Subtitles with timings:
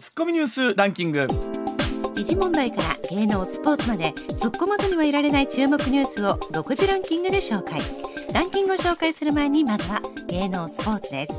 [0.00, 1.28] ツッコミニュースランキング。
[2.14, 2.82] 時事問題から
[3.16, 7.80] 芸能スポーツまで突っ込まずにはいられない注目ニュースを独自ランキングで紹介。
[8.32, 11.32] ランキングを紹介する前にまずは芸能スポーツです、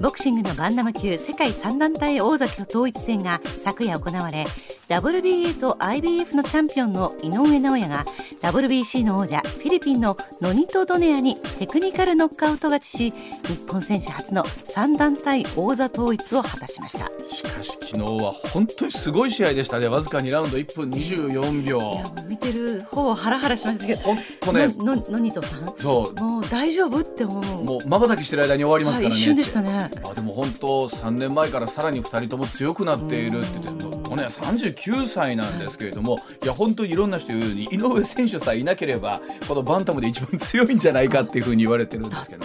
[0.00, 4.46] ボクシングのバンダム級世界3団体王座統一戦が昨夜行われ
[4.90, 8.04] WBA と IBF のチャンピオンの井上尚弥が
[8.42, 13.10] WBC の王者フィリピンのノニト・ドネアにテクニカルノックアウト勝ちし
[13.46, 17.08] 日本選手初の3団体王座統一を果たしました。
[17.24, 19.86] しかし昨日は本当にすごい試合でしたね。
[19.86, 21.80] わずか2ラウンド1分24秒。
[22.28, 24.00] 見てる方はハラハラしましたけど。
[24.00, 24.66] 本当ね。
[24.76, 25.72] ののノニトさん？
[25.78, 26.20] そう。
[26.20, 27.64] もう大丈夫って思う。
[27.64, 29.88] もう瞬きしてる間に終わりますからね、はい、一瞬でしたね。
[30.02, 42.44] あでも本当3年前からさらに2人とも強くなっているって言ってもうね39歳なんですけれどもいや本当にいろんな人言うように井上選手さえいなければこのバンタムで一番強いんじゃないかっていうふうに言われてるんですけど、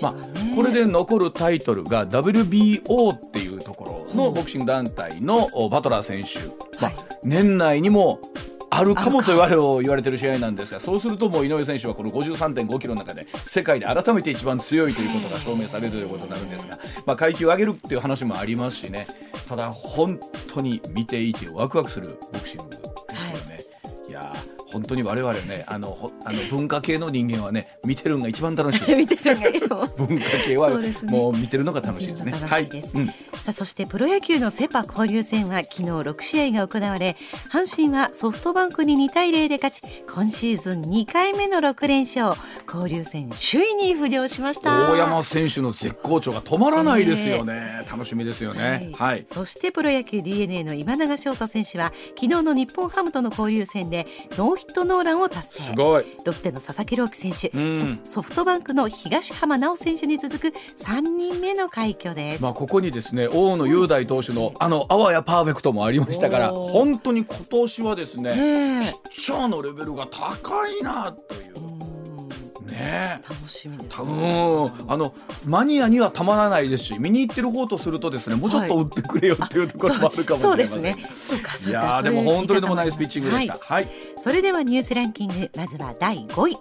[0.00, 0.14] まあ、
[0.56, 6.38] これで残るタイトルが WBO っていうところのボクシング団体のバトラー選手、
[6.80, 8.18] まあ、年内にも
[8.76, 19.06] あるかもと言われ言われてる試合なんですがそうするともう井上選手はこの53.5キロの中で世界で改めて一番強いということが証明されるということになるんですが、まあ、階級を上げるっていう話もありますしね
[19.48, 20.18] ただ本
[20.52, 23.64] 当に見ていてワクワクするボクシングですよね。
[24.08, 24.32] いや
[24.74, 28.94] 本当に我々ねあのあの文化系の人間はね見てるのが一番楽しい。
[28.96, 30.70] 見てるのがいい文化系は
[31.04, 32.32] もう見てるのが楽しいですね。
[32.32, 33.12] はい、うん、さ
[33.48, 37.16] あそしてプロ野球のセ・パ交流戦は昨日6試合が行われ
[37.52, 42.34] 阪神はソフトバンクに2対0で勝ち今シーズン2回目の6連勝
[42.66, 44.90] 交流戦首位に浮上しました。
[44.90, 55.62] 大山選手の絶好調が止まらないですよね、えー、楽しみですよね、はい、はい、そしてプロ野球 d n a の今永翔太選手は昨日の日本ハムとの交流戦でノーヒットノーランを達成。
[55.62, 56.06] すごい。
[56.24, 68.30] ロッテの佐々木朗希選手、うん、ソフトバンクの東浜直選手に続く3人目の快挙です、まあ、ここにですね大野雄大投手のあのあわやパーフェクトもありましたから本当に今年はですね、
[69.10, 71.93] ピッチャーのレベルが高いなという。
[72.74, 73.20] ね。
[73.28, 75.14] 楽しみです、ね、あの
[75.46, 80.96] マニアにはたまらないですし見に行ってる方とするとですねもうちょっと打ってくれよっていうところもあるかもしれません、そうですね。
[81.14, 81.80] そうかそうか。
[81.80, 83.88] いやでも本当にでもナイスピッチングでした、はい、はい、
[84.20, 86.58] それではニュースランキングまずは第5位。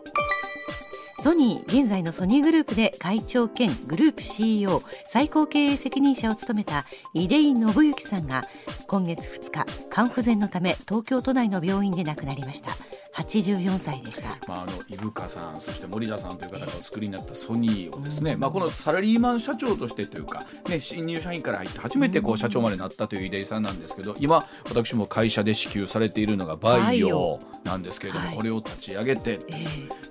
[1.23, 8.43] ソニー現在のソニーグループで会長兼グループ CEO 最高経営責任者を務めた出井信之さんが
[8.89, 12.71] 今月2日肝不全のため東京都内の病院で亡くなりました
[13.15, 29.39] 84歳でした、 まあ、あの伊深さんそして森田さんという方がお作りになったソニーをですね、まあ、このサラリーマン社長としてというか、ね、新入社員から入って初めてこう社長までなったという出井さんなんですけど今私も会社で支給されているのがバイオなんですけれども、これを立ち上げて、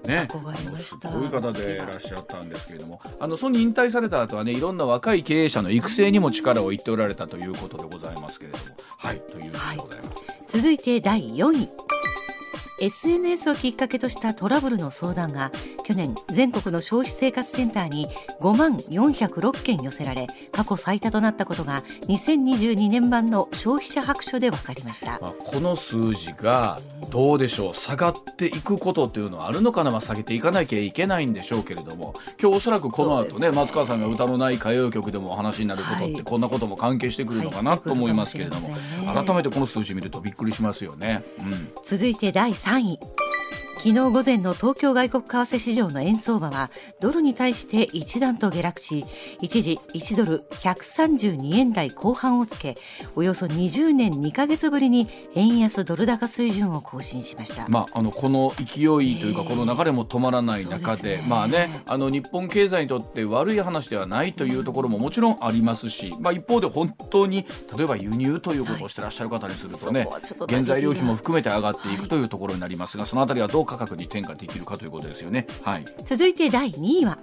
[0.06, 0.28] ね、
[0.78, 8.64] すごい方でいらっしゃったんですけれどもあのソニー引退された後はねいろんな若い経営者の育成にも力を言っておられたということでございますけれども。
[8.96, 11.68] はいというでございます、はい、続いて第4位
[12.82, 15.52] SNS をきっかけとしたトラブルの相談が
[15.84, 18.08] 去年全国の消費生活センターに
[18.40, 38.70] 5万406件寄せられ過去最多となったことが2022年版の消費者白書で分かりました、まあ、この数字がどうでしょう下がっていくことっていうのはあるのかな、まあ、下げていかなきゃいけないんでしょうけれども今日おそらくこの後ね、ね、松川さんが歌のない歌謡曲でもお話になることって、こんなことも関係してくるのかなと思いますけれども、
[39.12, 42.98] 改めてこの数字見るとびっくりしますよね、うん、続いて第3 3位。
[43.82, 46.70] 昨日午前の東京外国為替市場の円相場は
[47.00, 49.04] ドルに対して一段と下落し
[49.40, 52.76] 一時1ドル132円台後半をつけ
[53.16, 58.86] およそ20年2か月ぶりに円安ドル高水準を更新しました、まあ、あのこの勢い
[59.18, 67.44] というかこの流れも止まらない中でね、まあね、あの日本経済にとって悪い話ではないというところももちろんありますし、まあ、一方で本当に
[67.76, 75.46] 例えば輸入ということをしてらっしゃる方にするとね、はい、原材料費も含めて上がっていくというところになりますがそのあたりはどう価格に転嫁できるかということですよね。
[75.62, 77.18] はい、続いて第2位は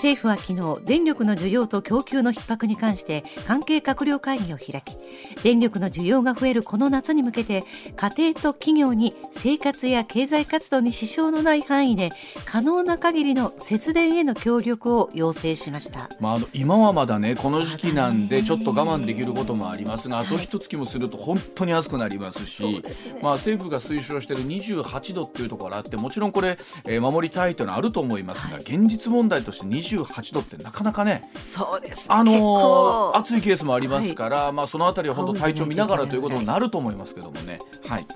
[0.00, 4.96] 政府は昨日電力の需要と供給の逼迫に関して関係閣僚会議を開き
[5.42, 7.64] 電力の需要が増えるこの夏に向けて
[7.96, 12.12] 家庭と企業に生活や経済活動に支障のない範囲で
[12.46, 22.82] 可能な限りの節電への協力を要請しました、まあ、あの今はまだねこの時期なんでちょっと我慢できることもありますがあと一月もすると本当に暑くなりますし、
[23.22, 26.56] まあ、政府が推奨している28度っていうところがあってもちろんこれ、
[26.86, 32.06] えー守りたいというのはあると思いますが、現実問題として28度ってなかなかねそうです。
[32.10, 37.60] あのー暑いケースもありますから、まあ、そのあたりは本当体調見ながらということになると思いますけどもね。
[37.86, 38.06] はい。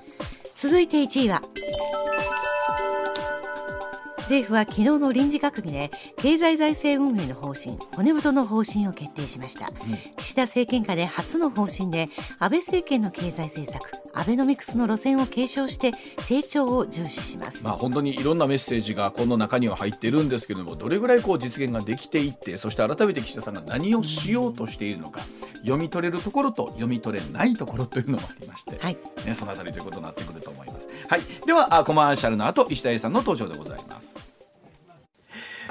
[0.53, 1.41] 続いて1位は
[4.25, 9.67] 政府は昨日の臨時閣議で経済財政運営の方針骨太の方針を決定しました、
[10.17, 13.83] 岸田政権下で初の方針で安倍政権の経済政策
[14.15, 15.91] アベノミクスの路線を継承して
[16.21, 25.19] 成長を重視します、まあ、本当にいろんなメッセージがこの中には入っているんですけれどもどれぐらいこう実現ができていってそして改めて岸田さんが何をしようとしているのか
[25.65, 28.97] 読み取れるところと読み取れないところというのもありまして、はい。
[29.25, 30.87] ね、そのあたりということになってくると思います。
[31.09, 33.94] はい、ではあコマーシャルの後石田英さんの登場でございます。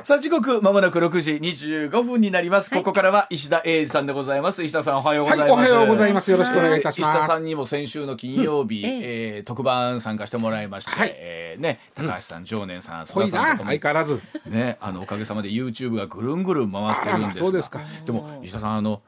[0.05, 4.63] さあ時刻まもなく6時25分になります、ここからは石田英二さんでございます。
[4.63, 6.31] 石田さんおはようございます、はいおはようございます。
[6.31, 7.11] よろしくお願いいたします。
[7.11, 9.01] 石田さんにも先週の金曜日、うんえ。
[9.37, 11.15] えー特番参加してもらいまして、はい。
[11.17, 14.21] えーね高橋さん、常念さん須田さんとかも相変わらず。
[14.45, 17.81] ね、あのおかげさまで YouTube がぐるんぐるん回ってるんですそうですか。
[18.05, 19.01] でも石田さんあの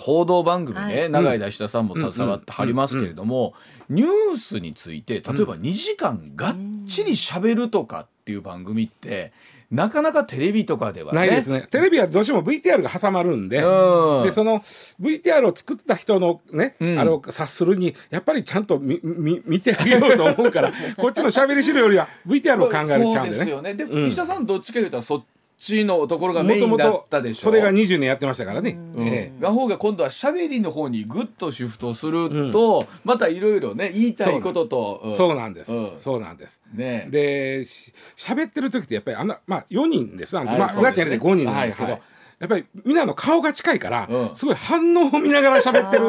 [0.00, 1.10] 報道番組ね、はい。
[1.10, 3.54] 長い間石田さんも携わってはりますけれども、
[3.88, 6.56] ニュースについて例えば2時間がっ
[6.86, 9.32] ちり喋るとかっていう番組って
[9.70, 11.18] なかなかテレビとかではね。
[11.18, 11.66] ないですね。
[11.70, 14.24] テレビはどうしても VTR が挟まるんでうん。
[14.24, 14.60] でその
[15.00, 16.98] VTR を作った人のね、うん。
[16.98, 23.74] あれを察するにやっぱりちゃんと見見見てあげようと思うからこっちの喋り資料よりは VTR を考えるちゃそうでうんですねよね。
[23.74, 24.06] でも、うん。
[24.08, 25.24] 石田さんどっちかというとそっ
[25.60, 27.42] ちのところがメインだったでしょ。
[27.42, 29.06] それが20年やってましたからね、うん。
[29.06, 29.42] ええ。
[29.42, 35.98] が方が今度は喋りの方にぐっとシフトすると、またいろいろね言いたいこととんそうなんです、うん。
[35.98, 36.62] そうなんです。
[36.72, 37.08] ね。
[37.10, 40.38] でし喋ってる時ってやっぱりあんなまあ4人です。
[40.38, 41.02] あのまあはいそうですね。
[41.02, 42.10] 裏ちゃんで5人なんですけど、はいはい
[42.40, 44.34] やっぱりみんなの顔が近いから、うん。
[44.34, 46.06] すごい反応を見ながら喋ってる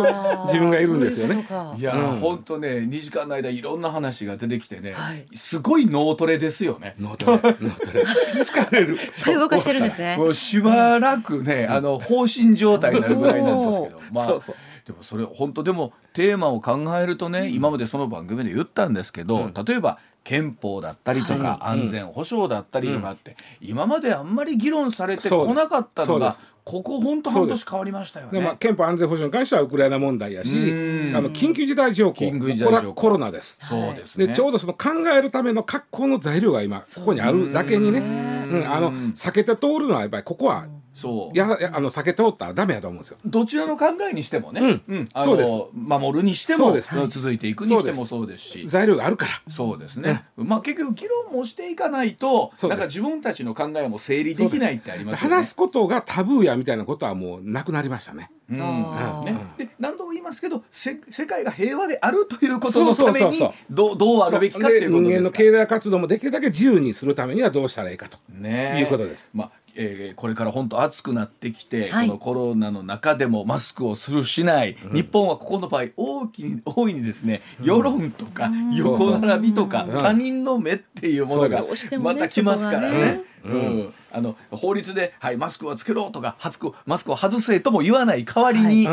[0.48, 1.46] 自分がいるんですよね。
[1.78, 2.20] いや、うん。
[2.20, 5.28] ほんとね2時間の間いろんな話が出てきてね、はい。
[5.36, 6.96] すごい脳トレですよね。
[6.98, 8.04] 脳トレ脳トレ。
[8.04, 8.98] 疲れる。
[9.12, 10.16] そう動かしてるんですね。
[10.16, 14.56] もうしばらくね、あの放心状態になるぐらいなんですけど、まあそうそう。
[14.86, 28.40] でもそれ本当でもテーマを考えるとね、今までその番組で言ったんですけど、例えば憲法だったりとか、安全保障だったりとかって、今まであんまり議論されてこなかったのがここ本当半年変わりましたよね。
[28.40, 31.16] でまあ、憲法安全保障に関してはウクライナ問題やしうん。
[31.16, 32.72] あの緊急事態条項緊急事態条項。
[32.72, 33.60] これはコロナです。
[33.64, 34.28] そうですね。
[34.28, 41.38] でちょうどその考えるための格好の材料が今ここにあるだけにね、うん、あの避けて通るのはやっぱりここはそう。
[41.38, 43.18] ややあの避け通ったらダメやと思うんですよ。
[43.26, 44.82] どちらの考えにしてもね、うん。
[44.88, 45.52] うんあそうです。
[45.52, 46.96] の守るにしてもそうです。
[47.08, 48.68] 続いていくにしてもそうですし。
[48.68, 49.42] 材料があるから。
[49.50, 55.36] そうですね、まあ結局議論もしていかないとなんか自分たちの考えも整理できないってありますよね。
[55.36, 58.30] 話すことがタブーやみたいなことはもうなくなりましたね。
[58.50, 58.62] うん。
[58.62, 59.26] あー。
[59.26, 63.54] ね、で何度も言いますけどせ世界が平和であるということのためにそうそうそうそう。
[63.70, 68.18] どうどうあるべきかっていうことで人間の経済活動もできるだけ自由にするためにはどうしたらいいかと。
[68.30, 69.32] ねいうことです。
[69.34, 72.08] まあえーこれから本当暑くなってきて、はい。
[72.08, 81.62] このコロナの中でもマスクをするしない、日本はここの場合大きに 大いにですね世論とか横並びとか他人の目っていうものが
[82.00, 83.31] また来ますからね。
[83.44, 83.94] うん。
[84.14, 88.86] あの法律で、はい、マスクはつけろとかマスクマスクを外せとも言わない代わりに、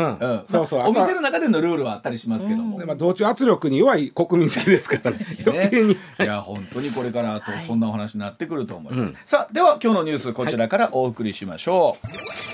[0.47, 0.79] そうそう。
[0.79, 5.25] まあお店の中でのルールはあったりしますけども、でまあ、同調圧力に弱い国民性ですからね。
[5.45, 5.93] 余計に。
[5.93, 11.97] いや本当にこれからあとそんなお話になってくると思います、さあでは今日のニュースこちらからお送りしましょ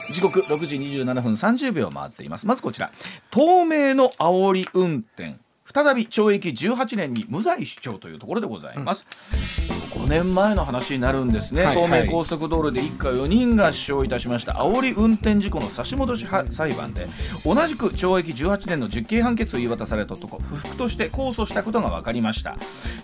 [0.10, 2.48] う、時刻6時27分30秒回っています。
[2.48, 2.92] まずこちら。
[3.32, 5.36] 透明の煽り運転
[5.74, 9.06] 再び懲役18年に無罪主張というところでございます、
[9.92, 11.86] 5年前の話になるんですね、はいはい。
[11.88, 14.54] 東名高速道路で一家4人が死傷いたしました。
[14.54, 17.08] 煽り運転事故の差し戻しは裁判で。
[17.44, 20.38] 同じく懲役18年の実刑判決を言い渡された男。
[20.40, 22.58] 不服として控訴したことが分かりました。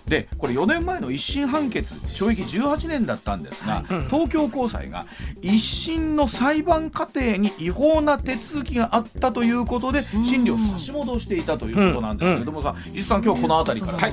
[0.06, 5.06] でこれ4年前の一審判決懲役18年だったんですが、東京高裁が
[5.40, 14.12] 一審の裁判過程に違法な手続きがあったということで審理を差し戻していたということなんですけれどもさ実さん今日この辺りからとい。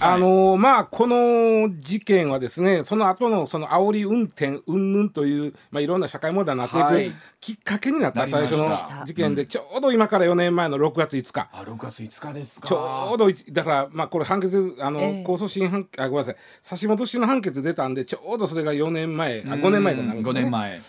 [0.00, 7.12] あのーまあこの事件はですねその後のその煽り運転云々というまあいろんな社会問題になっていく、はい。
[7.40, 8.70] きっかけになった最初の
[9.04, 11.48] 事件でちょうど今から4年前の6月5日。
[11.52, 12.68] あ6月5日ですか。
[12.68, 15.24] ちょうどいだからまあこれ判決あの、ええ。
[15.26, 16.36] 控訴審判あごめんなさい。
[16.62, 20.14] 差し戻しの判決出たんでちょうどそれが4年前あ5年前にな。
[20.14, 20.22] るん。
[20.22, 20.42] です5よね。
[20.42, 20.80] 年前、うん。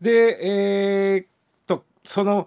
[0.00, 0.38] で
[1.14, 1.26] えーっ
[1.66, 2.46] とその、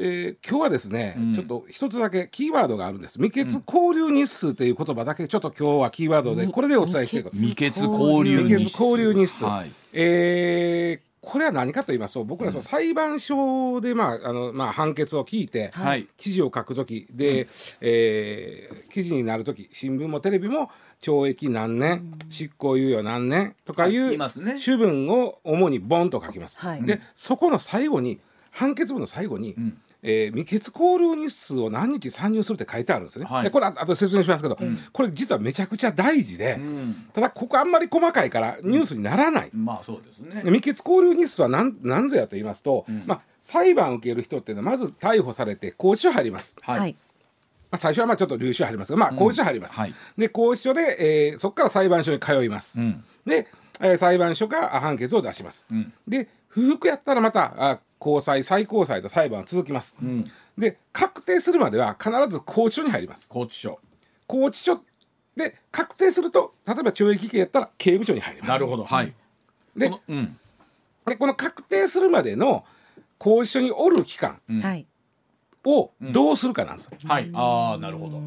[0.00, 1.34] ええー今日はですね、うん。
[1.34, 3.14] ちょっと一つだけキーワードがあるんです。
[3.14, 9.70] 未決交流日数という言葉だけちょっと今日はキーワードでみこれでお伝えしていく未決交流日未決交流日数、はい。
[9.92, 16.06] えーこれは何かと言いますと僕らその裁判所で、まああのまあ、判決を聞いて、はい。
[16.16, 17.48] 記事を書くときで、
[17.80, 20.70] えー記事になるとき新聞もテレビも
[21.02, 24.16] 懲役何年、執行猶予何年とかいう
[24.58, 26.56] 主文を主にボンと書きます。
[26.58, 26.82] はい。
[26.82, 33.26] でそこの最後に判決文の最後に、んえー未決交流日数を何日参入するって書いてあるんですね。
[33.26, 34.58] はいでこれあと説明しますけど、
[34.92, 39.50] これ実はめちゃくちゃ大事で、うんただここあんまり細かいからニュースにならない。
[39.52, 46.54] まあそうですねで未決交流日数は何何ぞやと言いますと、まあ、裁判を受ける人っていうのはまず逮捕されて拘置所入ります。
[46.60, 46.96] はい、はい
[47.70, 49.74] まあ、最初はまあちょっと留置所入りますが、まあ、拘置所入ります。
[49.74, 52.78] はいで拘置所で、えーそこから裁判所に通います。
[52.78, 53.46] うんで、
[53.80, 55.66] えー裁判所があ判決を出します。
[55.72, 59.96] んで不服やったらまたあ高裁最高裁と裁判は続きます。
[60.02, 60.24] ん。
[60.56, 63.28] で確定するまでは必ず拘置所に入ります。
[63.28, 63.78] 拘置所
[64.26, 64.80] 拘置所
[65.36, 68.48] で確定すると例えば懲役刑やったら刑務所に入ります。
[68.50, 68.84] なるほど。
[68.84, 69.14] はい。
[69.76, 70.38] でこのうん。
[71.06, 72.64] でこの確定するまでの
[73.18, 74.86] 拘置所におる期間はい。
[75.64, 76.92] をどうするかなんですよ。
[77.04, 77.30] はい。
[77.34, 78.20] ああなるほど。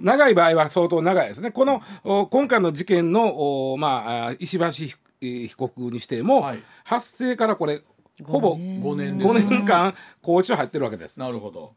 [0.00, 1.50] 長い場合は相当長いですね。
[1.50, 6.62] このお今回の事件のおまああ石橋被えー被告にしても、はい。
[6.84, 7.82] 発生からこれ
[8.24, 9.18] ほぼ5年。
[9.18, 11.18] です5年間拘置所入ってるわけです。
[11.20, 11.74] なるほど。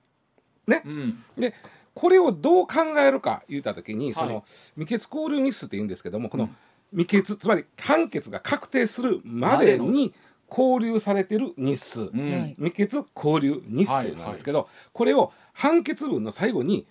[0.68, 0.82] ね。
[0.86, 1.24] うん。
[1.38, 1.54] で
[1.94, 4.30] これをどう考えるか言った時に、そはい。
[4.30, 6.50] の未決交流日数って言うんですけどもこの
[6.92, 10.14] 未決つまり判決が確定するまでに
[10.50, 12.32] 交留されてる日数、うん。
[12.32, 12.50] はい。
[12.56, 16.86] 未決交留日数なんですけど、これを判決文の最後に、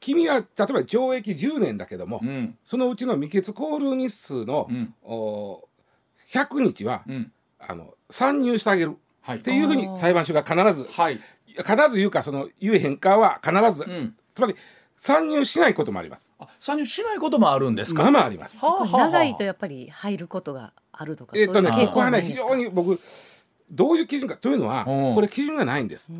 [0.00, 2.56] 君は例えば懲役10年だけども、うん。
[2.64, 4.94] そのうちの未決交留日数の、うん。
[5.02, 5.66] お
[6.32, 7.32] 100日は、うん。
[7.58, 8.96] あの参入してあげる。
[9.20, 9.38] はい。
[9.38, 11.20] っていうふうに裁判所が必ずはい。
[11.46, 14.14] 必ず言うかその言えへんかは必ず、うん。
[14.34, 14.56] つまり
[14.98, 16.32] 参入しないこともあります。
[16.38, 18.02] あ参入しないこともあるんですか？
[18.02, 18.56] まあまああります。
[18.56, 18.86] はあはあ。
[18.86, 22.98] はあ長いとやっぱり入ることがあるとかえっ、とねそういう傾向ここはね非常に僕
[23.70, 26.10] どういう基準かというのはうんこれ基準がないんです。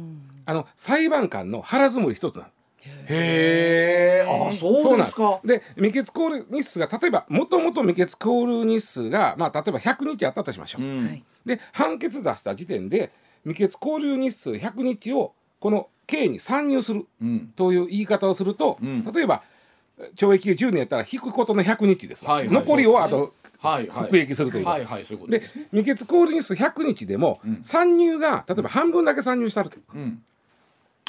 [0.45, 5.23] あの裁判官の腹積もり一つなんですへえあそうですか。
[5.23, 5.75] なんです。
[5.77, 10.83] で未決交流日数が例えばもともと未決交流日数が、まあ、例えば100日あったとしましょう。
[10.83, 11.07] うん。
[11.07, 11.25] はい。
[11.47, 13.13] で判決出した時点で
[13.45, 17.53] 未決交流日数100日をこの刑に参入するうん。
[17.55, 19.05] という言い方をすると、うん。
[19.05, 19.43] 例えば
[20.17, 22.55] 懲役10年やったら引くことの100日ですわ、はいはい。
[22.55, 23.35] 残りをあと
[23.91, 24.77] 服役するということ。
[24.77, 25.69] はいはいそういうことでですね。
[25.71, 27.61] 未決交流日数100日でも、ん。
[27.63, 30.23] 参入が例えば半分だけ参入したるとうん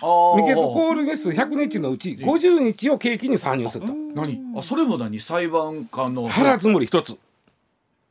[0.01, 3.93] 未決交流日数100日のうち50日を刑期に参入すると。
[3.93, 4.41] 何？
[4.57, 5.19] あそれも何？
[5.19, 6.27] 裁判官の。
[6.27, 7.17] 腹積もり一つ。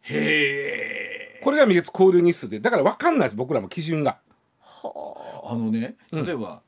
[0.03, 1.41] へえ。
[1.43, 2.61] これが未決交流日数で。
[2.61, 4.19] だから分かんないです僕らも基準が。
[5.45, 5.55] あ。
[5.55, 6.61] のね例えば、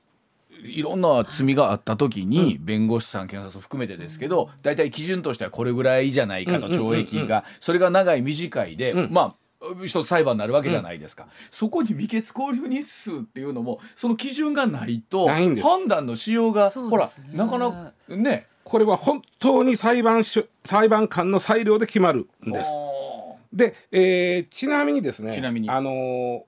[0.63, 6.91] いろんな罪があった時に、弁護士さん検察を含めてですけど大体基準としてはこれぐらいじゃないかとうんうんうんうん。
[6.93, 9.13] 懲役がそれが長い短いで、うん。
[9.13, 9.37] まあ
[9.85, 18.47] 一つ裁判になるわけじゃないですか、そこに未決交流日数っていうのもその基準がないと判断のしようがほらなかなかね。
[18.65, 22.71] これは本当に裁判所裁判官の裁量で決まるんです。
[22.71, 25.71] あで、えーちなみにですねちなみに。
[25.71, 26.43] あのー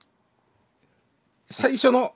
[1.49, 2.13] 最初の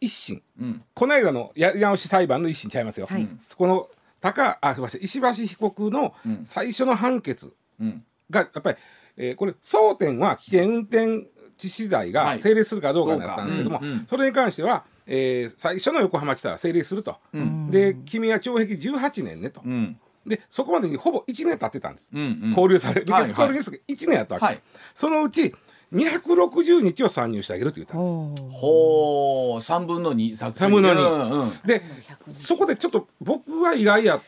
[0.00, 0.84] 一審ーうん。
[0.94, 3.28] この間のやり直し裁判の一審ちゃいますよ、はい。
[3.56, 3.88] この
[4.20, 6.40] 高あすみません石橋被告のうん。
[6.44, 8.04] 最初の判決うん。
[8.30, 8.78] がやっぱり、
[9.22, 12.38] えーこれ争点は危険運転致死罪がはい。
[12.38, 13.86] 成立するかどうかだったんですけども、どうか。
[13.86, 14.06] うんうん。
[14.06, 17.70] それに関しては、えー最初の横浜地裁は成立すると、ん。
[17.70, 19.98] で君は懲役18年ねと、うん。
[20.26, 22.48] でそこまでにほぼ1年経ってたんです、うんうん。
[22.50, 24.60] 交留され離決交留日数が1年やったわけ、はい。
[24.94, 25.54] そのうち
[25.92, 28.48] 260日を参入してあげると言ったんです。
[28.50, 29.62] ほう。
[29.62, 31.02] 三分の二作三分の二。
[31.02, 31.50] うんうん。
[31.66, 31.82] で
[32.30, 34.20] そこでちょっと僕は意外やっ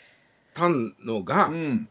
[0.53, 1.89] たのが、うん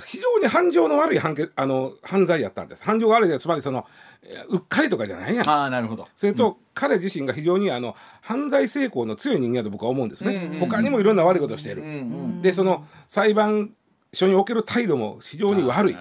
[0.00, 2.82] 非常に犯情の悪い判決あの犯罪やったんです。
[2.82, 3.86] 犯情が悪いでつまりその
[4.22, 5.48] えーうっかりとかじゃないやん。
[5.48, 6.08] ああなるほど。
[6.16, 13.70] それと、彼自身が非常にあの犯罪成功の強い人間だと僕は思うんですね、うんうんうん他にもいろんな悪いことをしている、うんうんでその裁判
[14.12, 15.96] 所における態度も非常に悪い。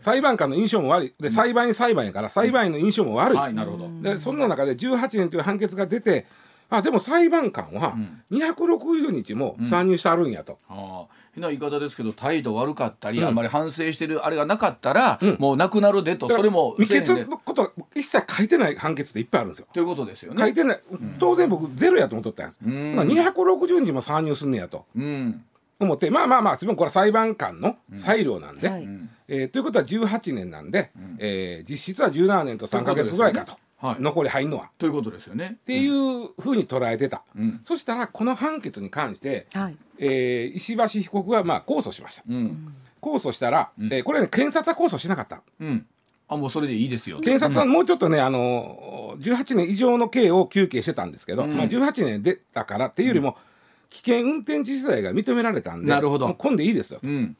[0.00, 1.14] 裁判官の印象も悪い。
[1.18, 3.88] で裁判員裁判やから裁判員の印象も悪い、はいなるほど。
[4.02, 6.26] でそんな中で18年という判決が出て
[6.70, 7.96] あでも裁判官は
[8.30, 11.24] 260日も参入してあるんやと、ああ。
[11.34, 13.26] 変な言い方ですけど態度悪かったり、うん。
[13.26, 15.36] あんまり反省してるあれがなかったら、うん。
[15.38, 16.28] もうなくなるでと。
[16.28, 19.66] それも未決のことは一切書いてない判決っていっぱいあるんですよ。
[19.72, 20.40] ということですよね。
[20.40, 20.80] 書いてない、
[21.18, 22.60] 当然僕ゼロやと思っとったんです。
[22.64, 22.94] うん。
[22.96, 24.86] まあ、260日も参入すんねやと。
[24.96, 25.44] うん。
[25.80, 28.84] 思ってまあまあまあ自分これは裁判官の裁量なんで、はい。
[28.84, 33.58] うんえーということは18年なんで、えー実質は17年と3か月ぐらいかと。
[33.78, 34.70] はい残り入んのは。
[34.78, 35.58] ということですよね。
[35.62, 42.74] っていうふうに捉えてた、うんそしたらこの判決に関して、はいえー石橋被告はまあ控訴しましたうん。
[43.02, 45.86] 控訴したら、うんえーこれね検察は控訴しなかったうん。
[46.26, 47.20] あ、もうそれでいいですよ。
[47.20, 53.36] 検察はもうちょっとね、あの18年以上の刑を求刑してたんですけど、うんまあ、18年出たからっていうよりも、
[53.90, 57.36] 危険運転致死罪が認められたんでなるほどもう今でいいですよとうん。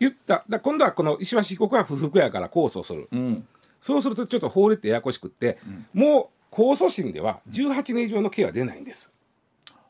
[0.00, 3.46] 言っただ今度はこの石橋被告は不服やから控訴するうん。
[3.80, 5.58] そうするとちょっと法律ってややこしくって、
[5.92, 9.10] もう控訴審では18年以上の刑は出ないんです。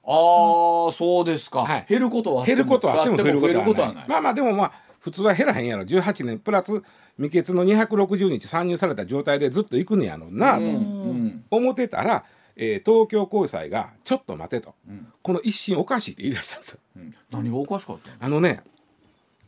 [0.04, 1.61] ああ、そうですか。
[1.61, 4.09] はい減ることは減ることはあっても減ることはない。
[4.09, 6.82] まあまあでもまあ普通は減らへんやろ18年プラス
[7.16, 11.44] 未決の260日参入された状態でずっと行くねやろなとうん。
[11.50, 12.25] 思ってたら、
[12.56, 14.75] えー東京高裁が「ちょっと待て」と、
[15.23, 16.78] この一審おかしいって言い出したんですよ。
[16.97, 18.16] うん何がおかしかったの？
[18.20, 18.62] あのね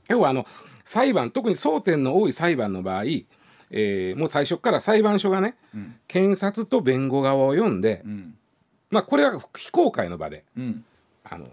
[0.09, 0.47] 要はあの
[0.85, 3.05] 裁判特に争点の多い裁判の場合、
[3.75, 8.35] えーもう最初から裁判所がね、ん検察と弁護側を読んで、うん。
[8.91, 10.85] まあこれは非公開の場でうん。
[11.25, 11.47] あの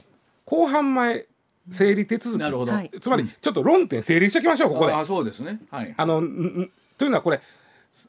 [0.46, 1.26] 公判前
[1.72, 2.72] 整理手続きなるほど。
[2.74, 4.94] はいつまりちょっと論点整理しておきましょうここで。
[4.94, 5.60] あ、そうですね。
[5.72, 5.94] はい。
[5.96, 6.22] あの
[6.98, 7.40] というのはこれ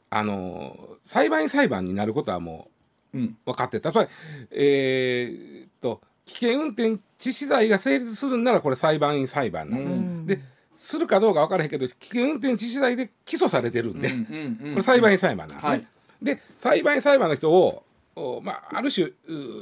[0.09, 2.67] あの裁判員裁判になることはも
[3.13, 4.09] う分かってたつまり
[4.51, 6.89] えーっと危険運転
[7.19, 10.01] 致死罪が成立するんならこれ裁判員裁判なんです。
[10.01, 10.39] うんで
[10.81, 15.71] するかどうか分からへんけど危険運転致死罪で起訴されてるんで、うんうんうんこれ裁判員裁判なんですね。
[15.71, 15.87] はい
[16.21, 17.83] で裁判員裁判の人を
[18.13, 19.13] おまあ、ある種う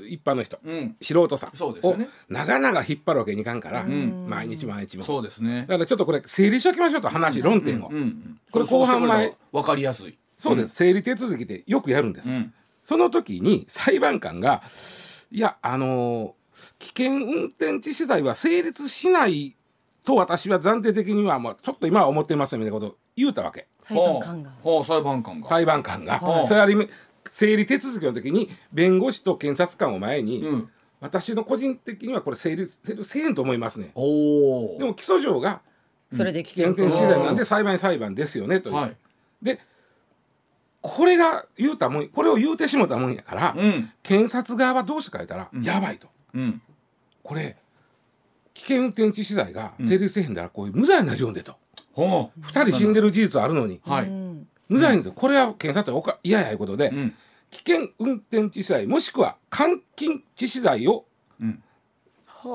[0.08, 0.96] 一般の人、うん。
[1.02, 5.76] 素人さんをそうですよね長々引っ張るわけにいかんから、ん毎日毎日もそうですねだ。
[5.76, 8.40] からちょっとこれ整理しておきましょうと話、論点を、うんうん。
[8.52, 10.18] これ後半前わかりやすい。
[10.38, 12.54] そうです、整理手続きでよくやるんです、うん。
[12.84, 14.64] その時に裁判官が
[15.32, 16.40] いやあのー
[16.78, 19.56] 危険運転致死罪は成立しない
[20.04, 25.48] と私は暫定的には、まあ、ちょっと今は思ってますみたいなことを言うたわけ裁判官がはあ、裁判官が。
[25.48, 26.90] 裁判官が、はい
[27.32, 30.70] 整理手続きの時に弁護士と検察官を前に、うん。
[31.00, 34.78] 私の個人的にはこれ成立成立せえんと思いますねおお。
[34.80, 35.62] でも起訴状が
[36.12, 38.96] それで危危険運転致死罪なんで裁判員裁判ですよねという、はい。
[39.42, 39.60] で
[40.82, 43.92] これが言うたもんこれを言うてしもたもんやから、うん。
[44.04, 46.62] 検察側はどうして書いたら、やばいとうん。
[47.24, 47.58] これ
[48.54, 51.56] 危険運転致死罪が成立せえへんだらこういう無罪になるよんでと、
[51.96, 53.82] は二人死んでる事実あるのに。
[54.68, 57.16] 無罪にでこれは検察はおか嫌やいうことで、うん。
[57.50, 61.06] 危険運転致死罪もしくは監禁致死罪を
[61.42, 61.64] うん。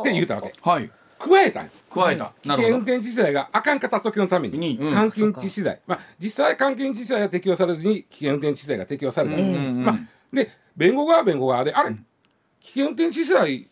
[0.01, 0.53] って言うたわけ。
[0.63, 0.91] はい。
[1.19, 2.33] 加えた加えた。
[2.43, 2.83] 危険運。
[2.83, 9.37] 転致死罪があかんかった時のために監禁致死罪、まあ、実際監禁致死罪は適用されずに危険運転致死罪が適用された。
[9.37, 9.99] まあ、
[10.33, 11.97] で弁護側は弁護側であれ、
[12.61, 13.69] 危険運転致死罪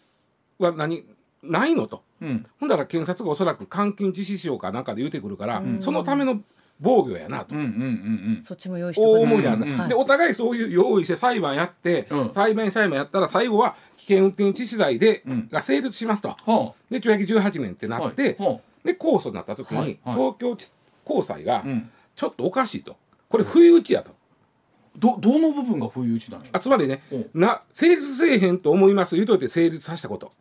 [0.59, 1.05] は何？
[1.43, 2.47] ないのとうん。
[2.61, 6.41] ほんだら検察がおそらく監禁致死傷かなんかで言うてくるから、そのための
[6.81, 7.55] 防御やなと。
[7.55, 9.89] うんうんうんそっちも用意して大思いなんです、うんはい。
[9.89, 12.33] でお互いそういう用意して裁判やって、うん。
[12.33, 15.49] 裁判員裁判やったら最後は危険運転致死罪で、うん。
[15.49, 16.37] が成立しますと。
[16.47, 16.51] う。
[16.51, 16.55] ん。
[16.55, 17.89] はで懲役18年ってあ。
[17.89, 18.49] なって、はい。
[18.49, 19.99] はで控訴になった時に、はい。
[20.05, 20.17] はい。
[20.17, 20.71] 東京地
[21.05, 21.63] 高裁があ。
[21.65, 21.91] うん。
[22.15, 22.97] ちょっとおかしいと。
[23.29, 24.11] これ不意打ちやと。
[24.97, 27.17] ど、どの部分が不意打ちなのあつまりねう。
[27.17, 30.33] んな成立せえへんと思います言うといて成立させたこと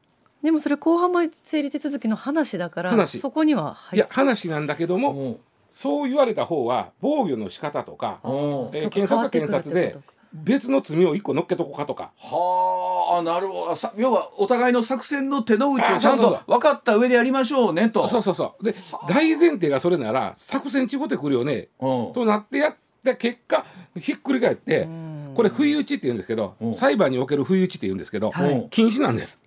[0.44, 3.20] でもそれ後半前整理手続きの話だから話。
[3.20, 5.40] そこには入いや話なんだけども、おう。
[5.72, 10.22] そう言われた方は防御の仕方とか、えーそこ検察は検変わって察でくるってことか。
[10.34, 12.12] 別の罪を一個乗っけとこうかとか。
[12.18, 13.76] はあ、なるほど。
[13.76, 16.40] さ要はお互いの作戦の手の内をあちゃんそうそう。
[16.46, 18.08] と分かった上でやりましょうねと。
[18.08, 18.64] そうそうそう。
[18.64, 18.74] で
[19.10, 22.14] 大前提がそれなら作戦ちごてくるよねうん。
[22.14, 23.66] となってやった結果
[24.00, 25.34] ひっくり返ってん。
[25.36, 26.74] これ不意打ちって言うんですけどうん。
[26.74, 28.68] 裁判における不意打ちって言うんですけどはい。
[28.72, 29.40] 禁止なんです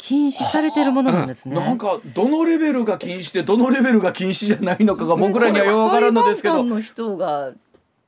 [0.00, 1.54] 禁止されてるものなんですね。
[1.54, 6.64] なんかどのレベルが禁止でどのレベルが禁止じゃないのかが僕らにはよくわからんのですけど。
[6.64, 7.52] の人が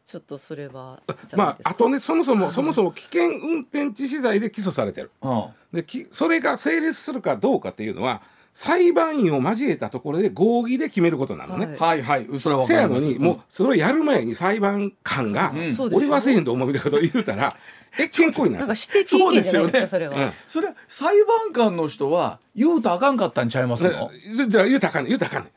[0.06, 1.02] ちょっとそれは
[1.36, 5.10] まああとねそもそもそもそも危険運転致死罪で起訴されてる。
[5.20, 5.44] うん。
[5.74, 8.22] できそれが成立するかどうかっていうのは
[8.54, 11.76] 裁判員を交えたところで合議で決めることなのね。
[11.78, 12.02] はい。
[12.02, 12.38] はいはい。
[12.38, 15.76] それは分せやのにもうそれをやる前に裁判官がうん。
[15.94, 17.54] 俺はせえへんと思うみたいなことを言うたら
[17.98, 20.16] え健康にななんるか指摘意見じゃないですかそれは。
[20.16, 20.32] うん。
[20.48, 24.10] それ裁判官の人は言うとあかんかったんちゃいますの？
[24.36, 25.08] 言うたらあかんねん。
[25.08, 25.52] 言うたらあかんねん。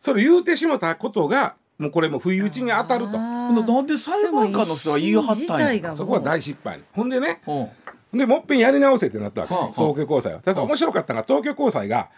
[0.00, 3.12] それ言うてしもたことがもうこれも不意打ちに当たると。
[3.12, 5.94] なんで裁判官の人は言い張ったんや？
[5.94, 6.80] そこは大失敗。
[6.92, 7.40] ほんでね。
[7.46, 7.68] うん
[8.12, 9.62] でもっぺんやり直せってなったわけ、はあ。
[9.66, 9.72] はあ。
[9.72, 10.32] 東京高裁。
[10.34, 12.08] はただ面白かったのが東京高裁が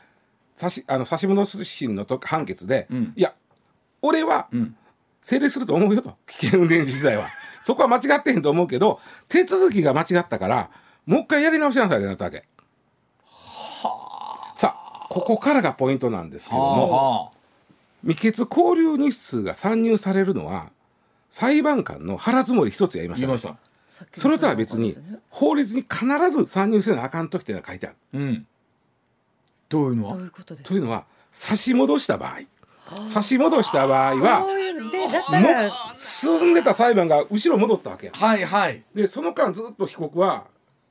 [0.56, 3.12] 差しあの差し戻し審のと判決で、うん。
[3.16, 3.34] いや
[4.00, 4.76] 俺はうん。
[5.22, 7.28] 成立すると思うよと危険運転致死罪は。
[7.62, 10.70] そこは間違ってへんと思うけど手続きが間違ったから
[11.06, 12.44] もう一回やり直しなさいってなったわけ。
[14.56, 17.30] さあここからがポイントなんですけども、は
[18.02, 20.70] 未決交流日数が参入されるのは
[21.30, 23.58] 裁判官の腹積もり一つやりましたね、言いまし
[24.12, 24.20] た。
[24.20, 24.96] それとは別に
[25.30, 27.96] 法律に必ず参入せなあかん時っていうのが書いてある。
[28.14, 28.46] うん
[29.72, 30.02] どういうの？
[30.02, 33.06] どはういうことですというのは差し戻した場合。
[33.06, 38.12] 差し戻した場合はそういうでだからも進んでた裁判が後ろ戻ったわけや。
[38.14, 38.82] はいはい。
[38.94, 40.44] でその間ずっと被告は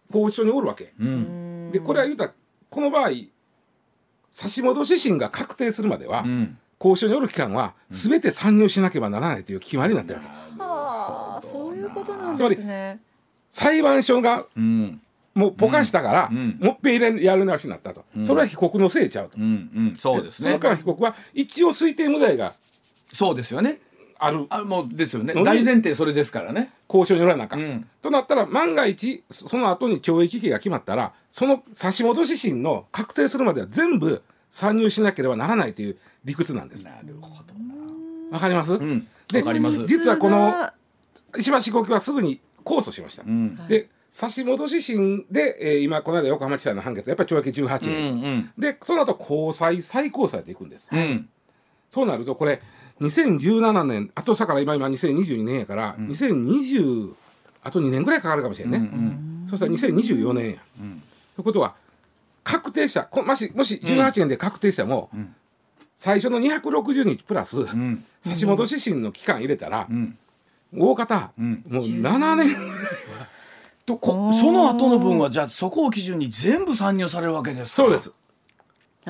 [0.10, 0.94] 拘置所におるわけ。
[1.00, 1.72] うん。
[1.72, 2.34] でこれは言うたら
[2.70, 3.12] この場合
[4.32, 6.58] 差し戻し審が確定するまでは、うん。
[6.84, 13.00] 交渉におる期間は全て参入しなければならないという決まりになってるわけ、はあそういうことなんつまりですね
[13.52, 15.00] 裁判所がうん
[15.34, 16.58] もうぼかしたから、うん。
[16.60, 18.26] もっぺん入れやる直しになったと、うん。
[18.26, 19.96] それは被告のせいちゃうと、うんうん。
[19.98, 20.48] そうですね。
[20.48, 22.54] その間被告は一応推定無罪が
[23.14, 23.80] そうですよね。
[24.24, 25.34] あるあもうですよね。
[25.34, 26.72] 大前提それですからね。
[26.88, 27.88] 交渉におらなあかん、うん。
[28.02, 36.86] となったら万が一そその後に懲役刑が決まったらその差し戻し審の確定するまでは全部参入しなければならないという理屈なんです。
[36.86, 37.54] なるほど
[38.32, 39.08] わかります、うん。
[39.32, 39.88] でわかります。
[39.88, 40.70] 実はこの
[41.38, 43.56] 石橋被告はすぐに控訴しました、うん。
[43.68, 51.00] で差し戻し審で、えー今この間横浜地裁の判決やっぱり懲役18うん年、でその後高裁最高裁でいくんです、うん。
[51.00, 51.30] うん
[51.90, 52.62] そうなるとこれ
[53.02, 57.14] 2017年あとさから今今2022年やから、2020
[57.64, 61.02] あと2年ぐらいかかるかもしれんね、うんそしたら2024年や、ん。
[61.36, 61.76] ということは
[62.44, 65.36] 確定者こもしもし18年で確定者も、ん。
[65.98, 68.04] 最初の260日プラス、うん。
[68.22, 70.18] 差し戻し審の期間入れたら、うん。
[70.78, 71.64] 大方、うん。
[71.68, 72.56] もう7年
[73.86, 77.84] とこその後の分はじゃあそこを基準に全部参入されるわけですか？
[77.84, 78.12] そうです。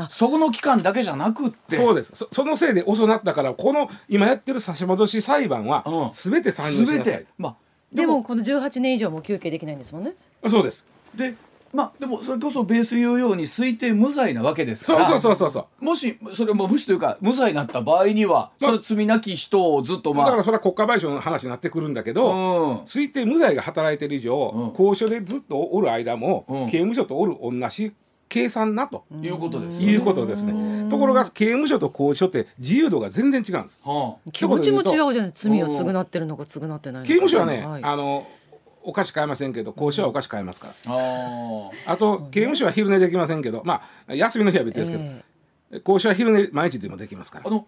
[0.09, 1.75] そこの期間だけじゃなくって。
[1.75, 2.13] そうです。
[2.15, 6.09] そそのせいで遅なったからこの今やってる差し戻し裁判はうん。
[6.13, 7.13] 全て参入し全なさい。
[7.19, 7.55] て、まあ
[7.91, 10.13] でもこの18年以上も休憩できないんですもんね。
[10.49, 10.87] そうです。
[11.13, 11.35] で
[11.73, 15.85] まあでもそれこそベース言うように推定無罪なわけですからそうそうそうそうそう。
[15.85, 22.77] もしそれも無視というか無罪になった場合にはそれ罪なき人をずっとまあだからそれは国家賠償の話になってくるんだけど、うん。
[22.83, 24.69] 推定無罪が働いてる以上、うん。
[24.69, 26.65] 交渉でずっとおる間も、うん。
[26.67, 27.93] 刑務所とおる同じ
[28.31, 29.85] 計算なと、いうことですよね。
[29.91, 30.89] いうことですね。
[30.89, 33.79] ところが刑務所と交渉って自由度が全然違うんです。
[33.83, 34.31] はあ。
[34.31, 35.15] 気持ちも違うじゃない。
[35.17, 37.07] うん罪を償ってるのか償ってないのか。
[37.07, 37.83] 刑務所はね、はい。
[37.83, 38.25] あの
[38.83, 40.95] お菓子買えませんけど交渉はお菓子買えますから。
[40.95, 45.23] ああと刑務所は昼寝できませんけど、まあ休みの日は別ですけど、え
[45.85, 47.47] 交渉は昼寝毎日でもできますから。
[47.47, 47.49] あ。
[47.49, 47.65] の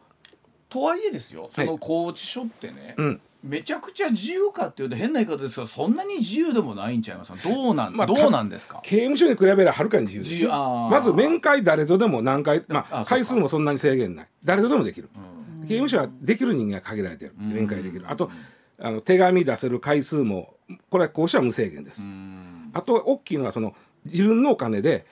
[0.69, 1.69] とはいえですよそはい。
[1.69, 3.21] の拘置所ってね、うん。
[3.43, 7.38] めちゃくちゃ自由かっていうと変な言い方ですがそんなに自由でもないんちゃいますか？
[7.47, 8.80] どうなん、まあどうなんですか？
[8.84, 14.28] 刑務所に比べればはるかに自由ですまず面会誰とでも何回、まあ、回数もそんなに制限ない。
[14.43, 15.10] 誰とでもできる、
[15.63, 17.34] 刑務所はできる人間が限られてる。
[17.38, 18.06] 面会できる。
[18.10, 18.32] あと
[18.80, 20.53] あの手紙出せる回数も
[20.89, 22.08] これは講師は無制限です、
[22.73, 23.73] あと大きいのはその
[24.06, 25.06] 自分のお金で、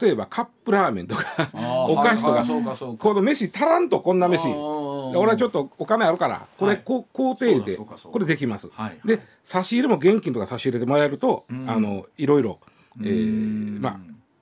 [0.00, 1.50] 例えばカップラーメンとか
[1.88, 3.02] お菓子とかはいはいそうかそうか。
[3.02, 4.48] この飯足らんとこんな飯。
[4.48, 6.82] 俺はちょっとお金あるからこれ、はい。
[6.84, 12.58] こう工程でこれできます、はいで差し入れも現金とか差し入れてもらえると、あのいろいろ、
[13.00, 14.00] えーまあ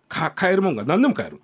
[0.08, 1.40] か買えるもんが何でも買える、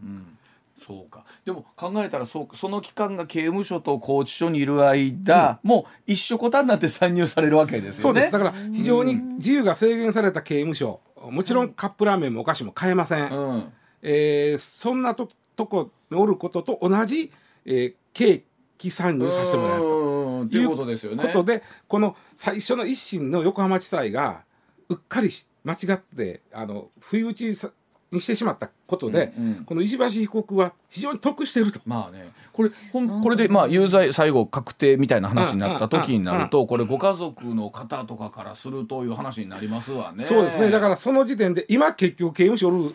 [0.86, 8.00] そうかでも考えたらそうその期間が刑務所と拘置所にいる間、もう一緒こたになって参入されるわけですよね。
[8.02, 8.32] そうです。
[8.32, 13.72] だから非常に自由が制限された刑務所もちろんカップラーメンもお菓子も買えません、うん。
[14.02, 17.32] えーそんなととこにおることと同じ、
[17.64, 18.44] えー、刑
[18.76, 20.08] 期参入させてもらえると。
[20.50, 21.22] いうことですよね。
[21.22, 24.44] ことでこの最初の一審の横浜地裁が
[24.88, 27.70] うっかりし間違ってあの不意打ちさ
[28.10, 29.64] にしてしまったことで、うんうん。
[29.64, 31.80] この石橋被告は非常に得していると。
[31.84, 32.32] まあね。
[32.52, 32.70] これ
[33.22, 40.24] これでまあ有罪最後確定みたいな話になった時になるとこれご家族の方とかからするという話になりますわね。
[40.24, 40.70] そうですね。
[40.70, 42.94] だからその時点で今結局刑務所おる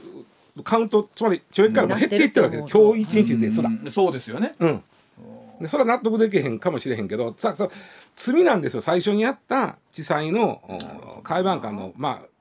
[0.66, 2.78] カウントつまり懲役からも減っていってるわけです。
[2.78, 3.70] 今日一日ですら。
[3.70, 3.90] うん。
[3.90, 4.56] そうですよね。
[4.60, 4.84] うん、
[5.62, 7.70] でそれは納得できへんかもしれへんけどささ
[8.18, 8.82] 罪なんですよ。
[8.82, 10.62] 最初にやった地裁の
[11.24, 12.33] お裁判官のまあ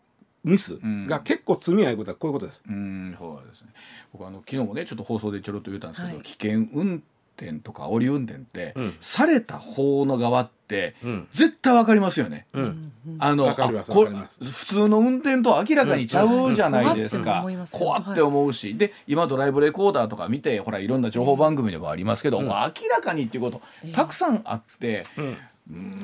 [0.44, 2.62] ミスが結構罪やいうことはこういうことです。
[2.68, 3.68] うんそうですね。
[4.12, 6.22] 僕あの昨日もねちょっと放送でちょろっと言ったんですけど、はい。
[6.24, 7.02] 危険運
[7.36, 8.96] 転とか煽り運転って、ん。
[9.00, 11.28] された方の側って、ん。
[11.32, 12.46] 絶対わかりますよね。
[12.52, 12.92] うん。
[13.18, 17.24] あのわかりますあこ普通の運転と明らかにちゃうじゃないですうん。
[17.24, 17.54] かうん。
[17.54, 17.66] うん。
[17.70, 25.36] 怖って思うし、で今ドライブレコーダーとか見てほらいろんな情報番組でもありますけど、明らかにっていうことたくさんあって、うん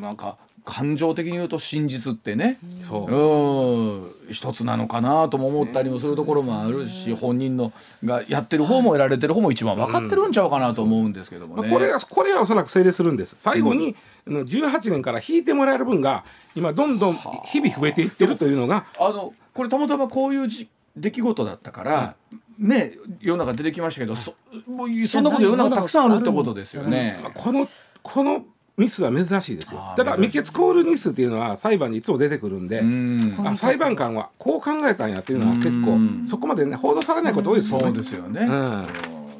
[0.00, 4.26] なんか感情的に言うと真実ってね、そう。
[4.26, 4.32] うん。
[4.32, 7.72] 一つなのかなとも思ったりもするところもあるし、本人の
[8.04, 11.62] がやってる方もやられてる方も一番分かってるんちゃうかなと思うんですけどもね。
[11.62, 13.34] まあ、これはこれはおそらく成立するんです。
[13.38, 18.84] 最後に、あの18年から引いてもらえる分が今どんどん日々増えていってるというのが。
[19.00, 22.14] あのこれたまたまこういうじ出来事だったから、
[22.58, 24.34] ね世の中出てきましたけどそ
[24.66, 27.18] もうそんなこと世の中たくさんあるってことですよね。
[27.32, 27.66] この
[28.02, 28.44] この
[28.78, 37.84] ミスは珍しいですよただ未決コールミスっていうのは裁判にいつも出てくるんで、うんあ裁判官はこう考えたんやっていうのは結構うんそこまでね報道されないこと多いですよね。
[37.84, 38.46] そうですよね。
[38.46, 38.64] んうん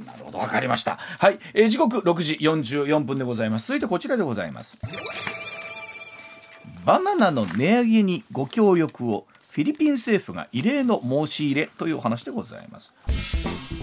[0.04, 0.96] なるほどわかりました。
[0.96, 3.68] はい、えー時刻6時44分でございます。
[3.68, 4.76] 続いてこちらでございます。
[6.84, 12.92] バナナの値上げにご協力をフィリピン政府が異例の申し入れというお話でございます。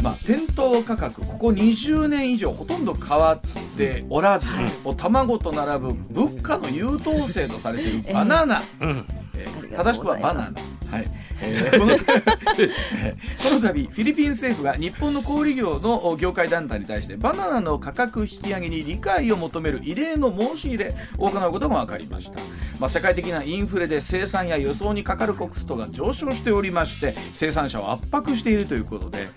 [0.05, 3.41] まあ、店頭価格ここ20年以上ほとんど変わっ
[3.75, 4.47] ておらず、
[4.83, 10.61] もう卵と並ぶ物価の優等生とされているバナナ、うんえー正しくはバナナ。
[10.91, 11.05] はい。
[11.41, 22.39] えーこのえーこの度フィリピン政府が日本の小売業の業界団体に対してバナナの価格引き上げに理解を求める異例の申し入れを行うことが分かりました、
[22.79, 29.27] まあ、世界的なインフレで生産や輸送にかかるコストが上昇しておりまして生産者を圧迫しているということで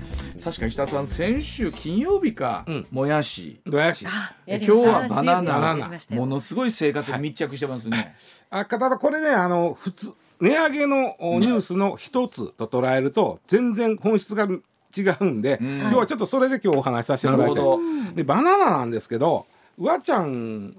[0.42, 2.86] 確か石田さん先週金曜日か、うん。
[2.90, 3.60] もやし。
[3.66, 4.06] どやし。
[4.06, 5.90] あ今日はバナナ。
[6.10, 8.14] ものすごい生活に密着してますね、
[8.50, 15.78] あただこれねあの普通値上げのおニュースの一つと捉えると全然本質が違うんで、ん。
[15.80, 17.54] 今日はちょっとそれで今日お話しさせてもらいたい。
[17.56, 17.80] なるほ
[18.14, 19.46] でバナナなんですけど
[19.78, 20.76] うわちゃん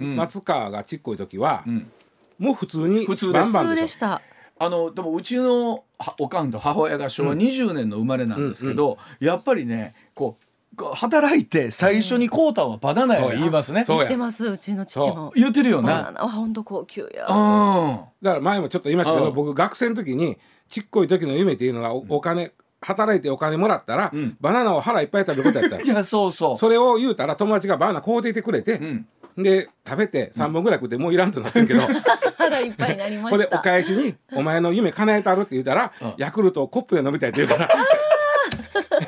[0.00, 0.16] うん。
[0.16, 1.90] 松川がちっこい時は、うん。
[2.38, 3.82] もう普通にバンバンでしょ。
[3.82, 4.22] でした。
[4.60, 10.44] あのでもうちのはおかんと母親が昭和20年の生まれなんですけど、やっぱりねこう
[10.86, 13.84] 働いて最初に買うたんはバナナや言いますね。
[13.84, 14.04] そうや。
[14.04, 15.32] 言ってますうちの父も。
[15.34, 16.10] 言ってるよバナな。
[16.12, 18.00] ナは本当高級やうん。
[18.22, 19.34] だから前もちょっと言いましたけど、うん。
[19.34, 20.38] 僕学生の時に
[20.68, 24.36] ちっこい時の夢っていうのがおお金働いてお金もらったら、うん。
[24.40, 25.80] バナナを腹いっぱい食べることやった。
[25.80, 26.56] いやそうそう。
[26.56, 29.06] それを言うたら友達がバナナ買うていてくれて、うん。
[29.42, 31.80] で食べて3本ぐらい食ってもういらんとなってるけど、
[32.36, 36.14] 腹いっぱいになりまこれでおした返しに「お前の夢叶えたる」って言うたら、うん。
[36.18, 37.68] ヤクルトをコップで飲みたいって言うから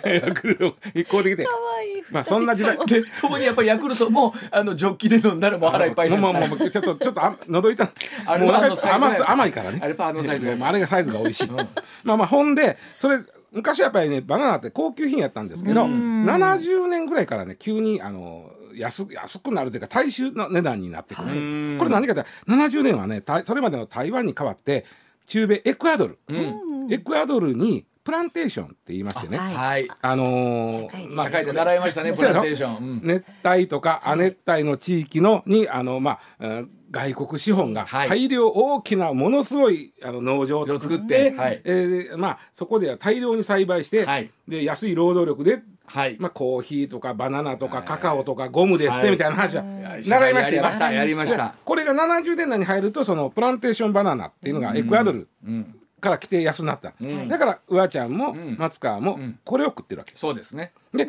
[0.04, 2.76] ヤクルトを一行できて可愛いまあそんな時代。
[2.86, 7.90] で共にやっぱりヤクルトもあのジョッキで飲んだらもう腹いっぱいになもうもうもうちょっとちょっとあ喉痛ん
[8.26, 8.76] あれもう甘
[9.14, 9.80] す甘いからね。
[9.82, 13.20] あれパンのサイズがあれがサイズが美味しい、まあまあほんでそれ
[13.52, 21.34] 昔やっぱりねバナナって高級品やったんですけど70年ぐらいからね急にあの安安くなるというか大衆の値段になってくる、う
[21.74, 24.84] んこれ何かって70年はねたそれまでの台湾に代わって
[25.26, 26.18] 中米エクアドル、
[26.90, 29.38] エクアドルにプランテーションって言いましてね。
[29.38, 29.54] はい。
[29.54, 29.88] はい。
[30.02, 32.76] あのー社会でまあ社会で習いましたねプランテーション。
[32.76, 38.08] うん熱帯とか亜熱帯の地域のにあの、まあうん外国資本がはい。
[38.08, 41.60] 大量大きなものすごいあの農場を作作っっててはい。
[41.64, 44.28] えーまあ、そこでは大量に栽培して、はい。
[44.48, 46.16] で安い労働力で、はい。
[46.18, 47.74] まあ、コーヒーとかバナナとはい。
[47.74, 49.10] かカカオとかゴムですね、はい。
[49.12, 50.02] みたいな話ははい。
[50.04, 50.54] 習いましたよ。
[50.56, 51.54] やりましたやりました。
[51.64, 55.76] これが70年代に入るとそのプランテーションバナナっていうのがエクアドルうん。
[56.00, 60.72] から来て安くなった、んだからうわちゃんもん松川もんこれを食ってるわけそうですね。
[60.92, 61.06] で、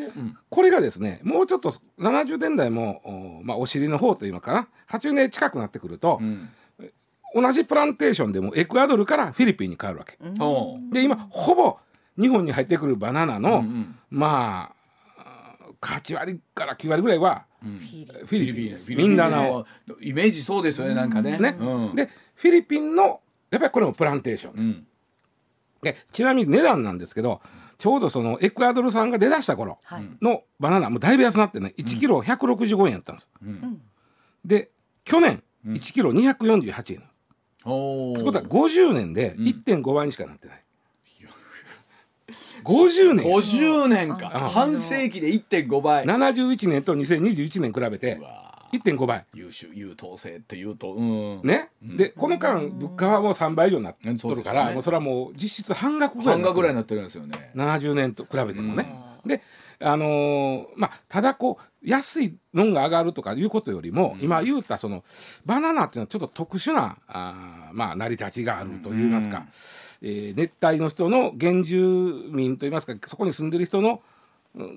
[0.50, 3.02] これがですねもうちょっと70年代も
[3.40, 6.50] お,、まあ、お尻の方というのかな80年近くなってくると、うん。
[7.34, 10.18] 同じプランテーションでもエクアドルからフィリピンに変わるわけ。
[10.92, 11.78] で今ほぼ
[12.20, 14.82] 日本に入ってくるバナナの、うんうんまあ
[15.82, 18.90] 8割から9割ぐらいはフィリフフィィリピンです。
[18.90, 19.66] リピンフィリピンミンダナオ。
[20.00, 21.38] イメージそうですよねなんかね。
[21.38, 21.96] ねうん。
[21.96, 23.22] でフィリピンの
[23.52, 24.62] やっぱりこれもプランテーションう。
[24.62, 24.88] ん。
[25.84, 27.42] でちなみに値段なんですけど
[27.78, 33.30] ちょうどそのエクアドル産が出だした頃はいのバナナもうだいぶ安くなってね1キロ165円やったんです。
[33.44, 33.82] うん。
[34.46, 34.70] で
[35.04, 37.04] 去年1キロ248円。
[37.66, 38.14] おお。
[38.16, 40.64] ってことは50年で1.5倍にしかなってない。
[42.64, 49.26] 50年50年かあ半世紀で1.5倍71年と2021年比べてうわ1.5倍。
[49.34, 51.42] 優秀優等生っていうとうん。
[51.44, 54.74] ね、でこの間物価はもう3倍以上になっうんとるから、ね。
[54.74, 57.52] もうそれはもう実質半額ぐらい半額ぐらいになってるんですよね。
[57.56, 59.12] 70年と比べてもね。
[59.26, 59.42] で
[59.84, 65.04] あのーまあただこう安いのんが上がるとかいうことよりも、今言うたその
[65.46, 69.46] バナナっていうのはちょっと特殊なあーまあ成り立ちがあるといいますか、
[70.02, 74.02] えー熱帯の人の原住民といいますかそこに住んでる人の、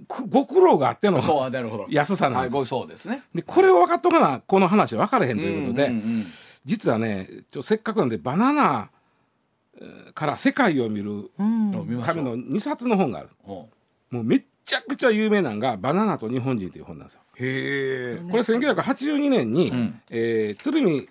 [0.09, 1.87] ご苦労があってのそうなるほど。
[1.89, 2.53] 安さなんです。
[2.53, 3.25] よはいごそうですね。
[3.35, 6.27] でこれを分かっとかなこの話は分からへんということで、んんん
[6.65, 8.91] 実はねちょせっかくなんでバナナ
[9.81, 11.45] えーから世界を見るた
[12.15, 13.31] めの2冊の本がある。
[13.45, 13.69] お
[14.11, 17.21] もうめっちゃくちゃ有名なのが「バナナと日本人」という本なんですよ。
[17.37, 18.31] へえ。
[18.31, 20.01] これ1982年に、ん。
[20.11, 21.09] えー鶴見、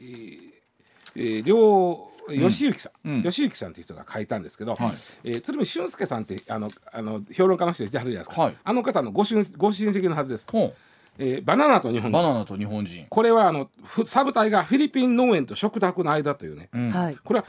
[1.15, 3.21] えー、両義行さん、うん。
[3.21, 4.91] 義行さんっていう人が書いたんですけど、はい。
[5.23, 8.57] えー鶴見俊介さんってあのあの評論家の人いてはるじゃないですか、はい。
[8.63, 10.73] あの方のご親ご親戚のはずです、ほ
[11.17, 12.09] えーバナナと日本人。
[12.09, 13.05] うバナナと日本人。
[13.09, 16.91] これはあのふサブ隊がフィリピン農園と食卓の間というね、うん。
[16.91, 17.17] はい。
[17.23, 17.45] これは